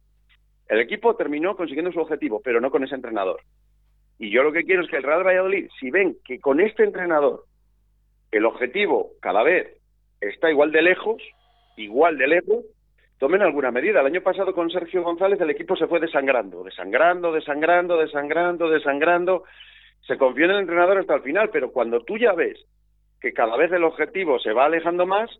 El 0.68 0.80
equipo 0.80 1.16
terminó 1.16 1.56
consiguiendo 1.56 1.92
su 1.92 2.00
objetivo, 2.00 2.40
pero 2.42 2.60
no 2.60 2.70
con 2.70 2.84
ese 2.84 2.94
entrenador. 2.94 3.40
Y 4.18 4.30
yo 4.30 4.42
lo 4.42 4.52
que 4.52 4.64
quiero 4.64 4.82
es 4.82 4.88
que 4.88 4.96
el 4.96 5.02
Real 5.02 5.26
Valladolid, 5.26 5.68
si 5.78 5.90
ven 5.90 6.16
que 6.24 6.40
con 6.40 6.60
este 6.60 6.84
entrenador 6.84 7.44
el 8.30 8.44
objetivo 8.44 9.10
cada 9.20 9.42
vez 9.42 9.66
está 10.20 10.50
igual 10.50 10.72
de 10.72 10.82
lejos, 10.82 11.22
igual 11.76 12.18
de 12.18 12.28
lejos, 12.28 12.64
tomen 13.18 13.42
alguna 13.42 13.70
medida. 13.70 14.00
El 14.00 14.06
año 14.06 14.22
pasado 14.22 14.54
con 14.54 14.70
Sergio 14.70 15.02
González 15.02 15.40
el 15.40 15.50
equipo 15.50 15.76
se 15.76 15.86
fue 15.88 16.00
desangrando, 16.00 16.62
desangrando, 16.62 17.32
desangrando, 17.32 17.98
desangrando, 17.98 18.68
desangrando. 18.70 19.44
Se 20.06 20.16
confió 20.16 20.44
en 20.44 20.52
el 20.52 20.60
entrenador 20.60 20.98
hasta 20.98 21.16
el 21.16 21.22
final, 21.22 21.50
pero 21.50 21.72
cuando 21.72 22.00
tú 22.00 22.16
ya 22.16 22.32
ves 22.32 22.58
que 23.20 23.32
cada 23.32 23.56
vez 23.56 23.72
el 23.72 23.84
objetivo 23.84 24.38
se 24.38 24.52
va 24.52 24.66
alejando 24.66 25.06
más, 25.06 25.30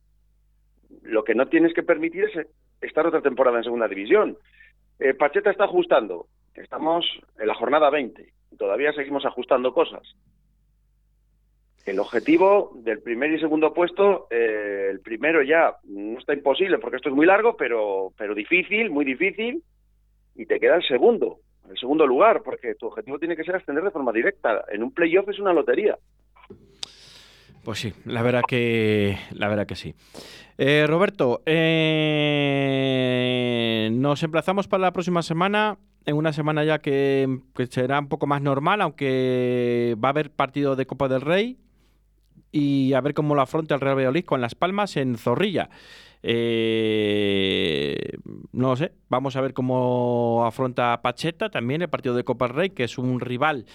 lo 1.02 1.25
que 1.25 1.35
no 1.35 1.49
tienes 1.49 1.75
que 1.75 1.82
permitir 1.82 2.25
es 2.25 2.47
estar 2.80 3.06
otra 3.06 3.20
temporada 3.23 3.58
en 3.58 3.64
segunda 3.64 3.88
división. 3.88 4.37
Eh, 4.99 5.14
Pacheta 5.14 5.50
está 5.50 5.64
ajustando, 5.64 6.26
estamos 6.54 7.04
en 7.38 7.47
la 7.47 7.54
jornada 7.54 7.90
20 7.90 8.32
y 8.52 8.56
todavía 8.56 8.92
seguimos 8.92 9.25
ajustando 9.25 9.73
cosas. 9.73 10.02
El 11.87 12.00
objetivo 12.00 12.73
del 12.75 13.00
primer 13.00 13.32
y 13.32 13.40
segundo 13.40 13.73
puesto, 13.73 14.26
eh, 14.30 14.88
el 14.90 15.00
primero 15.00 15.42
ya 15.42 15.76
no 15.85 16.18
está 16.18 16.35
imposible 16.35 16.78
porque 16.78 16.97
esto 16.97 17.08
es 17.08 17.14
muy 17.14 17.26
largo, 17.26 17.56
pero, 17.56 18.12
pero 18.18 18.35
difícil, 18.35 18.90
muy 18.90 19.04
difícil, 19.04 19.62
y 20.35 20.44
te 20.44 20.61
queda 20.61 20.76
el 20.76 20.87
segundo, 20.87 21.38
el 21.70 21.78
segundo 21.78 22.06
lugar, 22.06 22.42
porque 22.42 22.75
tu 22.75 22.87
objetivo 22.87 23.18
tiene 23.18 23.37
que 23.37 23.44
ser 23.44 23.56
ascender 23.56 23.85
de 23.85 23.90
forma 23.90 24.12
directa. 24.12 24.64
En 24.70 24.82
un 24.82 24.92
playoff 24.92 25.28
es 25.30 25.38
una 25.38 25.52
lotería. 25.52 25.97
Pues 27.64 27.80
sí, 27.80 27.92
la 28.04 28.22
verdad 28.22 28.42
que, 28.46 29.18
la 29.32 29.48
verdad 29.48 29.66
que 29.66 29.76
sí. 29.76 29.94
Eh, 30.56 30.86
Roberto, 30.88 31.42
eh, 31.46 32.38
nos 33.92 34.22
emplazamos 34.22 34.66
para 34.66 34.82
la 34.82 34.92
próxima 34.92 35.22
semana, 35.22 35.78
en 36.04 36.16
una 36.16 36.32
semana 36.32 36.64
ya 36.64 36.78
que, 36.80 37.40
será 37.70 38.00
un 38.00 38.08
poco 38.08 38.26
más 38.26 38.42
normal, 38.42 38.80
aunque 38.80 39.96
va 40.02 40.08
a 40.08 40.10
haber 40.10 40.32
partido 40.32 40.74
de 40.74 40.86
Copa 40.86 41.06
del 41.08 41.20
Rey 41.20 41.58
y 42.50 42.92
a 42.94 43.00
ver 43.00 43.14
cómo 43.14 43.34
lo 43.34 43.42
afronta 43.42 43.74
el 43.74 43.80
Real 43.80 43.96
Valladolid 43.96 44.24
con 44.24 44.40
Las 44.40 44.54
Palmas 44.54 44.96
en 44.96 45.16
Zorrilla. 45.16 45.68
Eh, 46.22 48.18
no 48.52 48.74
sé, 48.74 48.92
vamos 49.08 49.36
a 49.36 49.40
ver 49.40 49.52
cómo 49.52 50.44
afronta 50.44 51.00
Pacheta 51.02 51.50
también 51.50 51.82
el 51.82 51.88
partido 51.88 52.16
de 52.16 52.24
Copa 52.24 52.48
del 52.48 52.56
Rey, 52.56 52.70
que 52.70 52.82
es 52.84 52.98
un 52.98 53.20
rival 53.20 53.66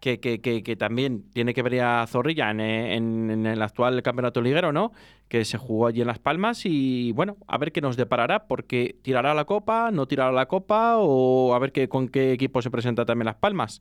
que, 0.00 0.18
que, 0.18 0.40
que, 0.40 0.76
también 0.76 1.30
tiene 1.32 1.52
que 1.52 1.62
ver 1.62 1.80
a 1.82 2.06
Zorrilla 2.06 2.50
en, 2.50 3.46
el 3.46 3.62
actual 3.62 4.02
campeonato 4.02 4.40
liguero, 4.40 4.72
¿no? 4.72 4.92
Que 5.28 5.44
se 5.44 5.58
jugó 5.58 5.86
allí 5.86 6.00
en 6.00 6.06
Las 6.06 6.18
Palmas 6.18 6.62
y 6.64 7.12
bueno, 7.12 7.36
a 7.46 7.58
ver 7.58 7.70
qué 7.70 7.82
nos 7.82 7.96
deparará, 7.96 8.46
porque 8.46 8.96
tirará 9.02 9.34
la 9.34 9.44
copa, 9.44 9.90
no 9.90 10.06
tirará 10.06 10.32
la 10.32 10.46
copa 10.46 10.96
o 10.96 11.54
a 11.54 11.58
ver 11.58 11.72
qué, 11.72 11.88
con 11.88 12.08
qué 12.08 12.32
equipo 12.32 12.62
se 12.62 12.70
presenta 12.70 13.04
también 13.04 13.26
Las 13.26 13.36
Palmas. 13.36 13.80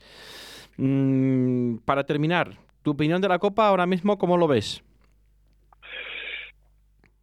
Mm, 0.77 1.77
para 1.85 2.03
terminar, 2.03 2.57
tu 2.83 2.91
opinión 2.91 3.21
de 3.21 3.29
la 3.29 3.39
copa 3.39 3.67
ahora 3.67 3.85
mismo, 3.85 4.17
¿cómo 4.17 4.35
lo 4.37 4.47
ves? 4.47 4.83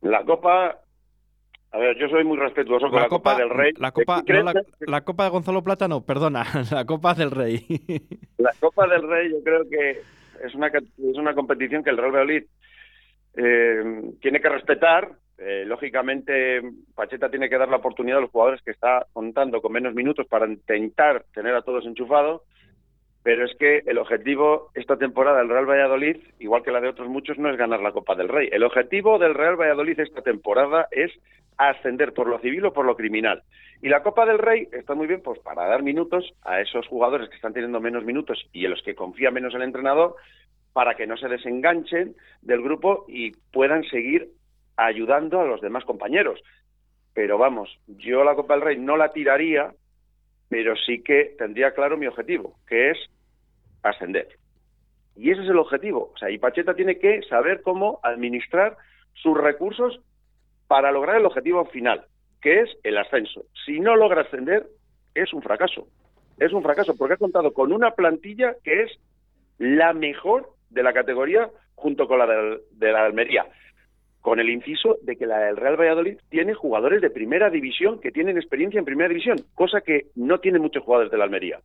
La 0.00 0.24
copa 0.24 0.80
a 1.76 1.78
ver, 1.78 1.98
yo 1.98 2.08
soy 2.08 2.24
muy 2.24 2.38
respetuoso 2.38 2.88
con 2.88 3.02
la, 3.02 3.08
Copa, 3.08 3.36
del 3.36 3.50
Rey. 3.50 3.72
La 3.76 3.92
Copa, 3.92 4.22
la, 4.86 5.00
Copa 5.02 5.24
de 5.24 5.30
Gonzalo 5.30 5.62
Plata 5.62 5.86
no, 5.86 6.06
perdona, 6.06 6.42
la 6.72 6.86
Copa 6.86 7.12
del 7.12 7.30
Rey. 7.30 7.66
La 8.38 8.52
Copa 8.58 8.86
del 8.86 9.06
Rey 9.06 9.30
yo 9.30 9.42
creo 9.44 9.68
que 9.68 10.00
es 10.42 10.54
una, 10.54 10.68
es 10.68 11.16
una 11.16 11.34
competición 11.34 11.84
que 11.84 11.90
el 11.90 11.98
Real 11.98 12.12
Valladolid 12.12 12.44
eh, 13.36 14.12
tiene 14.22 14.40
que 14.40 14.48
respetar. 14.48 15.10
Eh, 15.36 15.64
lógicamente, 15.66 16.62
Pacheta 16.94 17.28
tiene 17.28 17.50
que 17.50 17.58
dar 17.58 17.68
la 17.68 17.76
oportunidad 17.76 18.18
a 18.18 18.20
los 18.22 18.30
jugadores 18.30 18.62
que 18.62 18.70
está 18.70 19.04
contando 19.12 19.60
con 19.60 19.72
menos 19.72 19.94
minutos 19.94 20.26
para 20.26 20.46
intentar 20.46 21.24
tener 21.34 21.54
a 21.54 21.62
todos 21.62 21.84
enchufados 21.84 22.40
pero 23.26 23.44
es 23.44 23.56
que 23.56 23.82
el 23.86 23.98
objetivo 23.98 24.70
esta 24.74 24.96
temporada 24.96 25.38
del 25.38 25.48
Real 25.48 25.68
Valladolid, 25.68 26.18
igual 26.38 26.62
que 26.62 26.70
la 26.70 26.80
de 26.80 26.90
otros 26.90 27.08
muchos, 27.08 27.36
no 27.38 27.50
es 27.50 27.56
ganar 27.56 27.80
la 27.80 27.90
Copa 27.90 28.14
del 28.14 28.28
Rey. 28.28 28.48
El 28.52 28.62
objetivo 28.62 29.18
del 29.18 29.34
Real 29.34 29.56
Valladolid 29.56 29.98
esta 29.98 30.22
temporada 30.22 30.86
es 30.92 31.10
ascender 31.56 32.12
por 32.12 32.28
lo 32.28 32.38
civil 32.38 32.66
o 32.66 32.72
por 32.72 32.86
lo 32.86 32.94
criminal. 32.94 33.42
Y 33.82 33.88
la 33.88 34.04
Copa 34.04 34.26
del 34.26 34.38
Rey 34.38 34.68
está 34.70 34.94
muy 34.94 35.08
bien 35.08 35.22
pues 35.24 35.40
para 35.40 35.66
dar 35.66 35.82
minutos 35.82 36.34
a 36.42 36.60
esos 36.60 36.86
jugadores 36.86 37.28
que 37.28 37.34
están 37.34 37.52
teniendo 37.52 37.80
menos 37.80 38.04
minutos 38.04 38.48
y 38.52 38.64
en 38.64 38.70
los 38.70 38.82
que 38.84 38.94
confía 38.94 39.32
menos 39.32 39.52
el 39.56 39.62
entrenador 39.62 40.14
para 40.72 40.94
que 40.94 41.08
no 41.08 41.16
se 41.16 41.26
desenganchen 41.26 42.14
del 42.42 42.62
grupo 42.62 43.06
y 43.08 43.32
puedan 43.52 43.82
seguir 43.90 44.28
ayudando 44.76 45.40
a 45.40 45.46
los 45.46 45.60
demás 45.60 45.84
compañeros. 45.84 46.40
Pero 47.12 47.38
vamos, 47.38 47.76
yo 47.88 48.22
la 48.22 48.36
Copa 48.36 48.54
del 48.54 48.62
Rey 48.62 48.78
no 48.78 48.96
la 48.96 49.10
tiraría, 49.10 49.74
pero 50.48 50.76
sí 50.76 51.02
que 51.02 51.34
tendría 51.36 51.72
claro 51.74 51.96
mi 51.96 52.06
objetivo, 52.06 52.54
que 52.68 52.90
es 52.92 52.98
ascender. 53.82 54.28
Y 55.16 55.30
ese 55.30 55.42
es 55.42 55.48
el 55.48 55.58
objetivo. 55.58 56.12
O 56.14 56.18
sea, 56.18 56.30
y 56.30 56.38
Pacheta 56.38 56.74
tiene 56.74 56.98
que 56.98 57.22
saber 57.22 57.62
cómo 57.62 58.00
administrar 58.02 58.76
sus 59.14 59.36
recursos 59.36 60.00
para 60.66 60.92
lograr 60.92 61.16
el 61.16 61.26
objetivo 61.26 61.64
final, 61.66 62.04
que 62.40 62.60
es 62.60 62.70
el 62.82 62.98
ascenso. 62.98 63.44
Si 63.64 63.80
no 63.80 63.96
logra 63.96 64.22
ascender, 64.22 64.66
es 65.14 65.32
un 65.32 65.42
fracaso. 65.42 65.86
Es 66.38 66.52
un 66.52 66.62
fracaso 66.62 66.96
porque 66.96 67.14
ha 67.14 67.18
contado 67.18 67.52
con 67.52 67.72
una 67.72 67.92
plantilla 67.92 68.56
que 68.62 68.82
es 68.82 68.92
la 69.58 69.94
mejor 69.94 70.50
de 70.68 70.82
la 70.82 70.92
categoría 70.92 71.48
junto 71.74 72.06
con 72.06 72.18
la 72.18 72.26
de, 72.26 72.60
de 72.72 72.92
la 72.92 73.04
Almería 73.04 73.46
con 74.26 74.40
el 74.40 74.50
inciso 74.50 74.98
de 75.02 75.14
que 75.14 75.24
la 75.24 75.38
del 75.38 75.56
Real 75.56 75.78
Valladolid 75.78 76.18
tiene 76.30 76.52
jugadores 76.52 77.00
de 77.00 77.10
primera 77.10 77.48
división 77.48 78.00
que 78.00 78.10
tienen 78.10 78.36
experiencia 78.36 78.80
en 78.80 78.84
primera 78.84 79.08
división, 79.08 79.36
cosa 79.54 79.82
que 79.82 80.06
no 80.16 80.40
tienen 80.40 80.62
muchos 80.62 80.82
jugadores 80.82 81.12
de 81.12 81.18
la 81.18 81.22
Almería. 81.22 81.60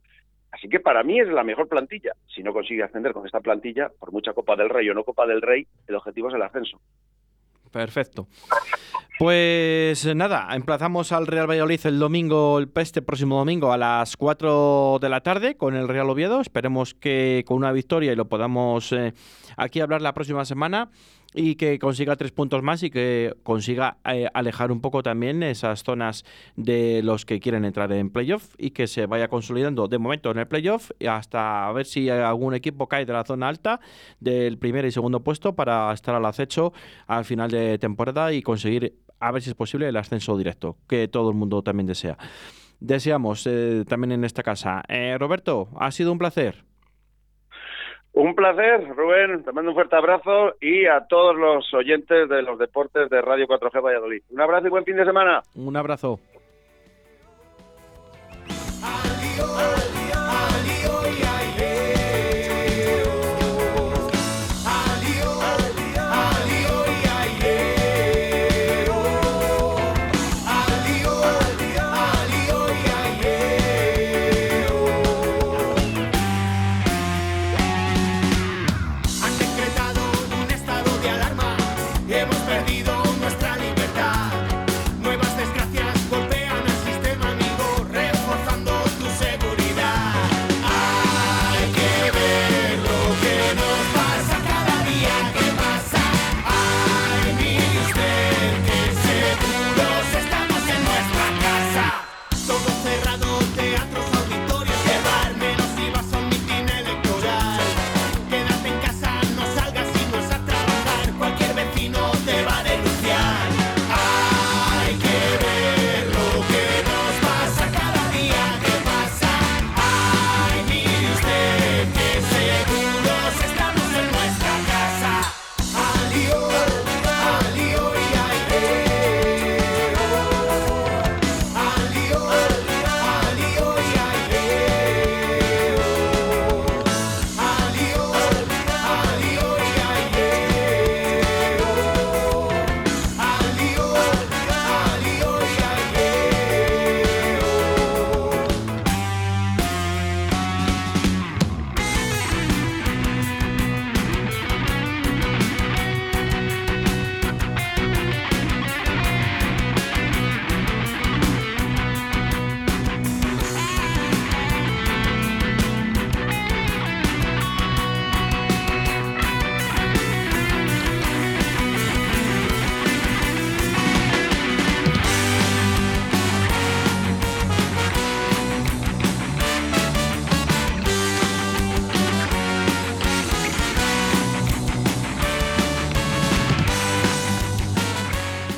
Así 0.62 0.69
que 0.69 0.80
para 0.80 1.02
mí 1.02 1.19
es 1.19 1.28
la 1.28 1.43
mejor 1.43 1.67
plantilla. 1.67 2.12
Si 2.28 2.43
no 2.43 2.54
consigue 2.54 2.84
ascender 2.84 3.13
con 3.13 3.26
esta 3.26 3.39
plantilla, 3.39 3.89
por 4.00 4.12
mucha 4.12 4.32
Copa 4.34 4.56
del 4.56 4.69
Rey 4.69 4.88
o 4.89 4.93
no 4.93 5.04
Copa 5.04 5.26
del 5.26 5.41
Rey, 5.41 5.65
el 5.88 5.95
objetivo 5.95 6.30
es 6.30 6.36
el 6.36 6.41
ascenso. 6.43 6.80
Perfecto. 7.71 8.28
Pues 9.17 10.06
nada, 10.15 10.47
emplazamos 10.56 11.12
al 11.13 11.26
Real 11.26 11.50
Valladolid 11.50 11.80
el 11.86 11.97
domingo, 11.97 12.60
este 12.76 13.02
próximo 13.02 13.39
domingo 13.39 13.71
a 13.71 13.78
las 13.78 14.15
4 14.15 15.00
de 15.02 15.10
la 15.10 15.21
tarde 15.21 15.58
con 15.58 15.76
el 15.76 15.88
Real 15.88 16.12
Oviedo. 16.12 16.41
Esperemos 16.41 16.93
que 16.93 17.43
con 17.47 17.58
una 17.58 17.71
victoria 17.71 18.13
y 18.13 18.15
lo 18.15 18.26
podamos 18.26 18.91
eh, 18.91 19.13
aquí 19.58 19.80
hablar 19.80 20.04
la 20.04 20.13
próxima 20.13 20.45
semana 20.45 20.91
y 21.33 21.55
que 21.55 21.79
consiga 21.79 22.15
tres 22.15 22.31
puntos 22.31 22.61
más 22.63 22.83
y 22.83 22.89
que 22.89 23.35
consiga 23.43 23.97
eh, 24.05 24.27
alejar 24.33 24.71
un 24.71 24.81
poco 24.81 25.03
también 25.03 25.43
esas 25.43 25.83
zonas 25.83 26.25
de 26.55 27.01
los 27.03 27.25
que 27.25 27.39
quieren 27.39 27.65
entrar 27.65 27.91
en 27.93 28.09
playoff 28.09 28.53
y 28.57 28.71
que 28.71 28.87
se 28.87 29.05
vaya 29.05 29.27
consolidando 29.27 29.87
de 29.87 29.97
momento 29.97 30.31
en 30.31 30.39
el 30.39 30.47
playoff 30.47 30.91
hasta 31.07 31.67
a 31.67 31.71
ver 31.71 31.85
si 31.85 32.09
algún 32.09 32.53
equipo 32.53 32.87
cae 32.87 33.05
de 33.05 33.13
la 33.13 33.23
zona 33.23 33.47
alta 33.47 33.79
del 34.19 34.57
primer 34.57 34.85
y 34.85 34.91
segundo 34.91 35.21
puesto 35.21 35.55
para 35.55 35.91
estar 35.93 36.15
al 36.15 36.25
acecho 36.25 36.73
al 37.07 37.25
final 37.25 37.49
de 37.51 37.77
temporada 37.77 38.33
y 38.33 38.41
conseguir 38.41 38.95
a 39.19 39.31
ver 39.31 39.41
si 39.41 39.49
es 39.49 39.55
posible 39.55 39.87
el 39.87 39.95
ascenso 39.95 40.37
directo 40.37 40.77
que 40.87 41.07
todo 41.07 41.29
el 41.29 41.35
mundo 41.35 41.61
también 41.61 41.87
desea. 41.87 42.17
Deseamos 42.79 43.45
eh, 43.45 43.85
también 43.87 44.11
en 44.11 44.23
esta 44.23 44.41
casa. 44.41 44.83
Eh, 44.87 45.15
Roberto, 45.19 45.69
ha 45.79 45.91
sido 45.91 46.11
un 46.11 46.17
placer. 46.17 46.65
Un 48.13 48.36
placer, 48.36 48.88
Rubén. 48.95 49.43
Te 49.43 49.52
mando 49.52 49.71
un 49.71 49.76
fuerte 49.76 49.95
abrazo 49.95 50.56
y 50.60 50.86
a 50.86 51.06
todos 51.08 51.36
los 51.36 51.74
oyentes 51.74 52.28
de 52.28 52.41
los 52.41 52.60
deportes 52.60 53.10
de 53.10 53.21
Radio 53.21 53.47
4G 53.47 53.82
Valladolid. 53.82 54.21
Un 54.30 54.41
abrazo 54.41 54.67
y 54.67 54.69
buen 54.69 54.84
fin 54.84 54.97
de 54.97 55.06
semana. 55.06 55.41
Un 55.56 55.78
abrazo. 55.78 56.19
Adiós, 58.84 59.50
adiós, 59.58 61.06
adiós. 61.06 61.30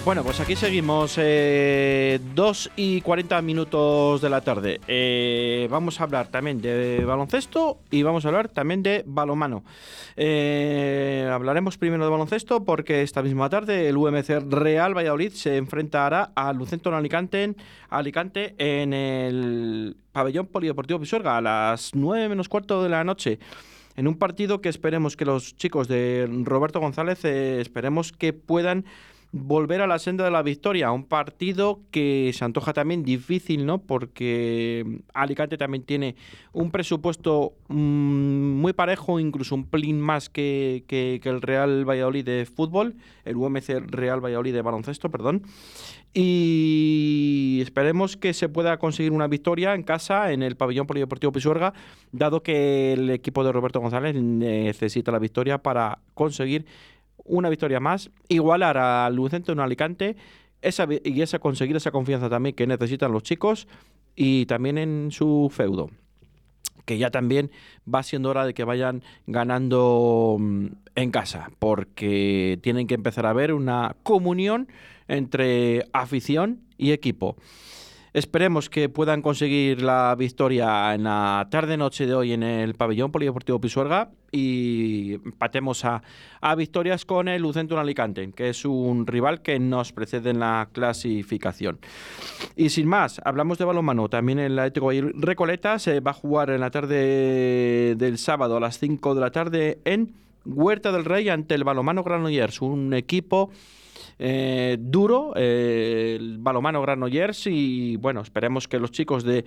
Bueno, 0.06 0.22
pues 0.26 0.42
aquí 0.42 0.58
seguimos, 0.58 1.16
eh, 1.18 2.20
2 2.36 2.72
y 2.76 3.00
40 3.00 3.42
minutos 3.42 4.20
de 4.20 4.30
la 4.30 4.42
tarde. 4.42 4.82
Eh, 4.86 5.70
vamos 5.72 6.02
a 6.02 6.04
hablar 6.04 6.28
también 6.28 6.62
de 6.62 7.06
baloncesto 7.06 7.80
y 7.90 8.04
vamos 8.04 8.26
a 8.26 8.28
hablar 8.28 8.50
también 8.50 8.84
de 8.84 9.04
balomano. 9.08 9.64
Eh, 10.18 11.30
hablaremos 11.32 11.78
primero 11.78 12.04
de 12.04 12.12
baloncesto 12.12 12.66
porque 12.66 13.02
esta 13.02 13.24
misma 13.24 13.50
tarde 13.50 13.88
el 13.88 13.96
UMC 13.96 14.44
Real 14.50 14.94
Valladolid 14.94 15.32
se 15.32 15.56
enfrentará 15.56 16.34
al 16.36 16.58
Lucento 16.58 16.94
Alicante, 16.94 17.56
Alicante 17.90 18.56
en 18.58 18.94
el 18.94 19.96
pabellón 20.12 20.48
polideportivo 20.48 21.00
Pisuerga 21.00 21.38
a 21.38 21.42
las 21.42 21.96
9 21.96 22.28
menos 22.28 22.50
cuarto 22.50 22.84
de 22.84 22.90
la 22.90 23.06
noche 23.06 23.40
en 23.96 24.08
un 24.08 24.18
partido 24.18 24.62
que 24.62 24.70
esperemos 24.70 25.16
que 25.16 25.26
los 25.26 25.56
chicos 25.56 25.88
de 25.88 26.28
Roberto 26.44 26.80
González 26.80 27.24
eh, 27.26 27.62
esperemos 27.62 28.12
que 28.12 28.34
puedan 28.34 28.86
volver 29.34 29.82
a 29.82 29.88
la 29.88 29.98
senda 29.98 30.24
de 30.24 30.32
la 30.32 30.44
victoria. 30.44 30.92
Un 30.92 31.06
partido 31.06 31.82
que 31.90 32.32
se 32.34 32.46
antoja 32.46 32.72
también 32.72 33.04
difícil, 33.04 33.66
¿no? 33.66 33.80
Porque 33.80 35.02
Alicante 35.14 35.58
también 35.58 35.84
tiene 35.84 36.16
un 36.54 36.70
presupuesto 36.70 37.54
mm, 37.68 37.74
muy 37.74 38.74
parejo, 38.74 39.20
incluso 39.20 39.56
un 39.56 39.66
plin 39.66 40.00
más 40.00 40.30
que, 40.30 40.86
que, 40.88 41.20
el 41.24 41.42
Real 41.42 41.84
Valladolid 41.84 42.24
de 42.24 42.46
fútbol, 42.46 42.96
el 43.26 43.36
UMC 43.36 43.88
Real 43.88 44.24
Valladolid 44.24 44.54
de 44.54 44.62
baloncesto, 44.62 45.10
perdón. 45.10 45.42
Y 46.14 47.58
esperemos 47.64 48.18
que 48.18 48.34
se 48.34 48.50
pueda 48.50 48.78
conseguir 48.78 49.14
una 49.14 49.28
victoria 49.28 49.74
en 49.74 49.82
casa, 49.82 50.32
en 50.32 50.44
el 50.44 50.56
pabellón 50.56 50.86
polideportivo 50.86 51.32
Pisuerga, 51.32 51.74
dado 52.12 52.44
que 52.44 52.94
el 52.94 53.10
equipo 53.10 53.44
de 53.44 53.52
Roberto 53.52 53.80
González 53.80 54.14
necesita 54.14 55.12
la 55.12 55.18
victoria 55.18 55.58
para 55.58 55.98
conseguir 56.14 56.68
una 57.26 57.50
victoria 57.50 57.80
más, 57.80 58.12
igualar 58.28 58.78
al 58.78 59.16
Lucente 59.16 59.52
en 59.52 59.60
Alicante 59.60 60.16
esa, 60.62 60.88
y 61.04 61.22
esa, 61.22 61.40
conseguir 61.40 61.76
esa 61.76 61.92
confianza 61.92 62.30
también 62.30 62.56
que 62.56 62.68
necesitan 62.68 63.12
los 63.12 63.24
chicos 63.24 63.68
y 64.16 64.46
también 64.46 64.78
en 64.78 65.12
su 65.12 65.52
feudo 65.54 65.90
que 66.86 66.98
ya 66.98 67.12
también 67.12 67.52
va 67.92 68.04
siendo 68.04 68.30
hora 68.30 68.46
de 68.46 68.54
que 68.54 68.64
vayan 68.64 69.04
ganando 69.26 70.38
mm, 70.40 70.66
en 70.96 71.12
casa, 71.12 71.50
porque 71.60 72.60
tienen 72.62 72.88
que 72.88 72.96
empezar 72.96 73.26
a 73.26 73.34
ver 73.34 73.54
una 73.54 73.96
comunión 74.04 74.68
entre 75.08 75.88
afición 75.94 76.62
y 76.78 76.92
equipo. 76.92 77.38
Esperemos 78.14 78.70
que 78.70 78.90
puedan 78.90 79.24
conseguir 79.24 79.82
la 79.82 80.14
victoria 80.16 80.94
en 80.94 81.06
la 81.06 81.48
tarde-noche 81.50 82.06
de 82.06 82.14
hoy 82.14 82.32
en 82.34 82.44
el 82.44 82.76
pabellón 82.76 83.12
polideportivo 83.12 83.60
Pisuerga 83.60 84.12
y 84.32 85.14
empatemos 85.14 85.84
a, 85.84 86.04
victorias 86.56 87.06
con 87.06 87.28
el 87.28 87.42
Lucentum 87.42 87.80
Alicante, 87.80 88.32
que 88.34 88.50
es 88.50 88.66
un 88.66 89.08
rival 89.08 89.42
que 89.42 89.58
nos 89.58 89.94
precede 89.94 90.30
en 90.30 90.40
la 90.40 90.70
clasificación. 90.72 91.80
Y 92.56 92.70
sin 92.70 92.88
más, 92.88 93.20
hablamos 93.26 93.58
de 93.58 93.66
balonmano. 93.66 94.08
También 94.10 94.38
el 94.38 94.60
Atlético 94.60 94.92
Recoleta 95.16 95.80
se 95.80 96.00
va 96.00 96.12
a 96.12 96.14
jugar 96.14 96.52
en 96.52 96.62
la 96.62 96.70
tarde 96.70 97.96
del 97.98 98.20
sábado 98.20 98.58
a 98.58 98.60
las 98.60 98.78
5 98.78 99.16
de 99.16 99.22
la 99.22 99.32
tarde 99.32 99.80
en 99.86 100.14
Huerta 100.46 100.92
del 100.92 101.06
Rey 101.06 101.30
ante 101.30 101.56
el 101.56 101.64
balonmano 101.64 102.04
Granollers, 102.04 102.62
un 102.62 102.94
equipo 102.94 103.50
eh, 104.20 104.78
duro, 104.80 105.34
eh, 105.36 106.18
el 106.20 106.38
balomano 106.38 106.82
Granollers 106.82 107.48
y 107.48 107.98
bueno, 107.98 108.22
esperemos 108.22 108.68
que 108.68 108.80
los 108.80 108.92
chicos 108.92 109.24
de, 109.24 109.46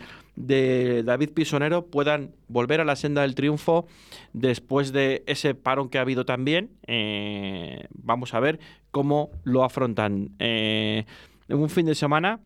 David 1.04 1.30
Pisonero 1.30 1.86
puedan 1.86 2.32
volver 2.48 2.80
a 2.80 2.84
la 2.84 2.96
senda 2.96 3.22
del 3.22 3.34
triunfo 3.34 3.86
después 4.32 4.92
de 4.92 5.22
ese 5.26 5.54
parón 5.54 5.88
que 5.88 5.98
ha 5.98 6.02
habido 6.02 6.24
también. 6.24 6.70
Eh, 6.86 7.86
vamos 7.90 8.34
a 8.34 8.40
ver 8.40 8.58
cómo 8.90 9.30
lo 9.44 9.64
afrontan. 9.64 10.30
en 10.38 11.06
un 11.48 11.70
fin 11.70 11.86
de 11.86 11.94
semana 11.94 12.40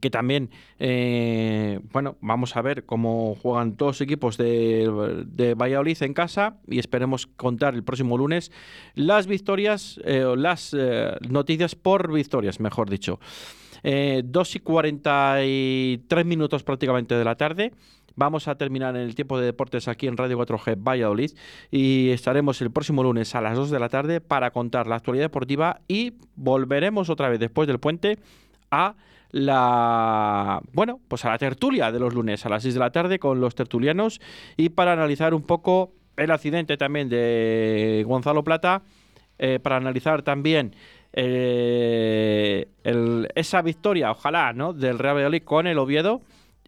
que 0.00 0.10
también, 0.10 0.50
eh, 0.78 1.80
bueno, 1.92 2.16
vamos 2.20 2.56
a 2.56 2.62
ver 2.62 2.84
cómo 2.84 3.36
juegan 3.36 3.76
todos 3.76 3.96
los 3.96 4.00
equipos 4.02 4.36
de, 4.36 5.54
Valladolid 5.56 6.02
en 6.02 6.14
casa 6.14 6.58
y 6.66 6.78
esperemos 6.78 7.26
contar 7.26 7.74
el 7.74 7.82
próximo 7.82 8.18
lunes 8.18 8.52
las 8.94 9.26
victorias, 9.26 9.98
eh, 10.04 10.24
las 10.36 10.74
eh, 10.78 11.12
noticias 11.28 11.74
por 11.74 12.12
victorias, 12.12 12.60
mejor 12.60 12.90
dicho. 12.90 13.18
2 13.82 14.56
y 14.56 14.60
43 14.60 16.26
minutos 16.26 16.64
prácticamente 16.64 17.14
de 17.14 17.24
la 17.24 17.36
tarde. 17.36 17.72
Vamos 18.16 18.48
a 18.48 18.56
terminar 18.56 18.96
en 18.96 19.02
el 19.02 19.14
tiempo 19.14 19.38
de 19.38 19.46
deportes 19.46 19.86
aquí 19.86 20.08
en 20.08 20.16
Radio 20.16 20.36
4G 20.40 20.76
Valladolid 20.76 21.30
y 21.70 22.10
estaremos 22.10 22.60
el 22.60 22.72
próximo 22.72 23.04
lunes 23.04 23.36
a 23.36 23.40
las 23.40 23.56
2 23.56 23.70
de 23.70 23.78
la 23.78 23.88
tarde 23.88 24.20
para 24.20 24.50
contar 24.50 24.88
la 24.88 24.96
actualidad 24.96 25.26
deportiva 25.26 25.80
y 25.86 26.14
volveremos 26.34 27.08
otra 27.10 27.28
vez 27.28 27.38
después 27.38 27.68
del 27.68 27.78
puente 27.78 28.18
a 28.72 28.96
la 29.30 30.60
bueno, 30.72 31.00
pues 31.08 31.24
a 31.24 31.30
la 31.30 31.38
tertulia 31.38 31.92
de 31.92 32.00
los 32.00 32.14
lunes 32.14 32.46
a 32.46 32.48
las 32.48 32.62
6 32.62 32.74
de 32.74 32.80
la 32.80 32.90
tarde 32.90 33.18
con 33.18 33.40
los 33.40 33.54
tertulianos 33.54 34.20
y 34.56 34.70
para 34.70 34.92
analizar 34.92 35.34
un 35.34 35.42
poco 35.42 35.92
el 36.18 36.30
accidente 36.30 36.76
también 36.76 37.08
de 37.08 38.04
Gonzalo 38.06 38.44
Plata, 38.44 38.82
eh, 39.38 39.60
para 39.62 39.76
analizar 39.76 40.22
también 40.22 40.74
eh, 41.12 42.68
esa 43.34 43.62
victoria, 43.62 44.10
ojalá, 44.10 44.52
¿no? 44.52 44.72
del 44.72 44.98
Real 44.98 45.16
Valladolid 45.16 45.42
con 45.42 45.66
el 45.66 45.78
Oviedo. 45.78 46.20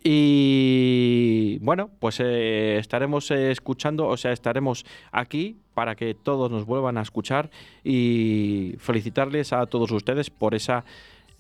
Y 0.03 1.59
bueno, 1.61 1.91
pues 1.99 2.21
eh, 2.21 2.79
estaremos 2.79 3.31
escuchando, 3.31 4.07
o 4.07 4.17
sea, 4.17 4.33
estaremos 4.33 4.87
aquí 5.13 5.59
para 5.75 5.95
que 5.95 6.15
todos 6.15 6.51
nos 6.51 6.65
vuelvan 6.65 6.97
a 6.97 7.03
escuchar 7.03 7.51
y 7.85 8.77
felicitarles 8.79 9.53
a 9.53 9.67
todos 9.67 9.91
ustedes 9.91 10.31
por 10.31 10.55
esa 10.55 10.87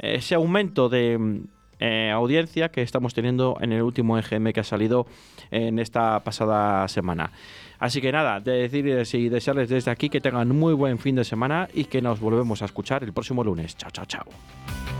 ese 0.00 0.34
aumento 0.34 0.88
de 0.88 1.42
eh, 1.78 2.10
audiencia 2.10 2.70
que 2.70 2.82
estamos 2.82 3.14
teniendo 3.14 3.56
en 3.60 3.72
el 3.72 3.82
último 3.82 4.18
EGM 4.18 4.52
que 4.52 4.60
ha 4.60 4.64
salido 4.64 5.06
en 5.50 5.78
esta 5.78 6.20
pasada 6.20 6.86
semana. 6.88 7.32
Así 7.78 8.02
que 8.02 8.12
nada, 8.12 8.40
de 8.40 8.52
decirles 8.52 9.14
y 9.14 9.30
desearles 9.30 9.70
desde 9.70 9.90
aquí 9.90 10.10
que 10.10 10.20
tengan 10.20 10.48
muy 10.50 10.74
buen 10.74 10.98
fin 10.98 11.16
de 11.16 11.24
semana 11.24 11.68
y 11.72 11.84
que 11.84 12.02
nos 12.02 12.20
volvemos 12.20 12.60
a 12.60 12.66
escuchar 12.66 13.02
el 13.02 13.14
próximo 13.14 13.42
lunes. 13.42 13.76
Chao, 13.76 13.90
chao, 13.90 14.04
chao. 14.04 14.99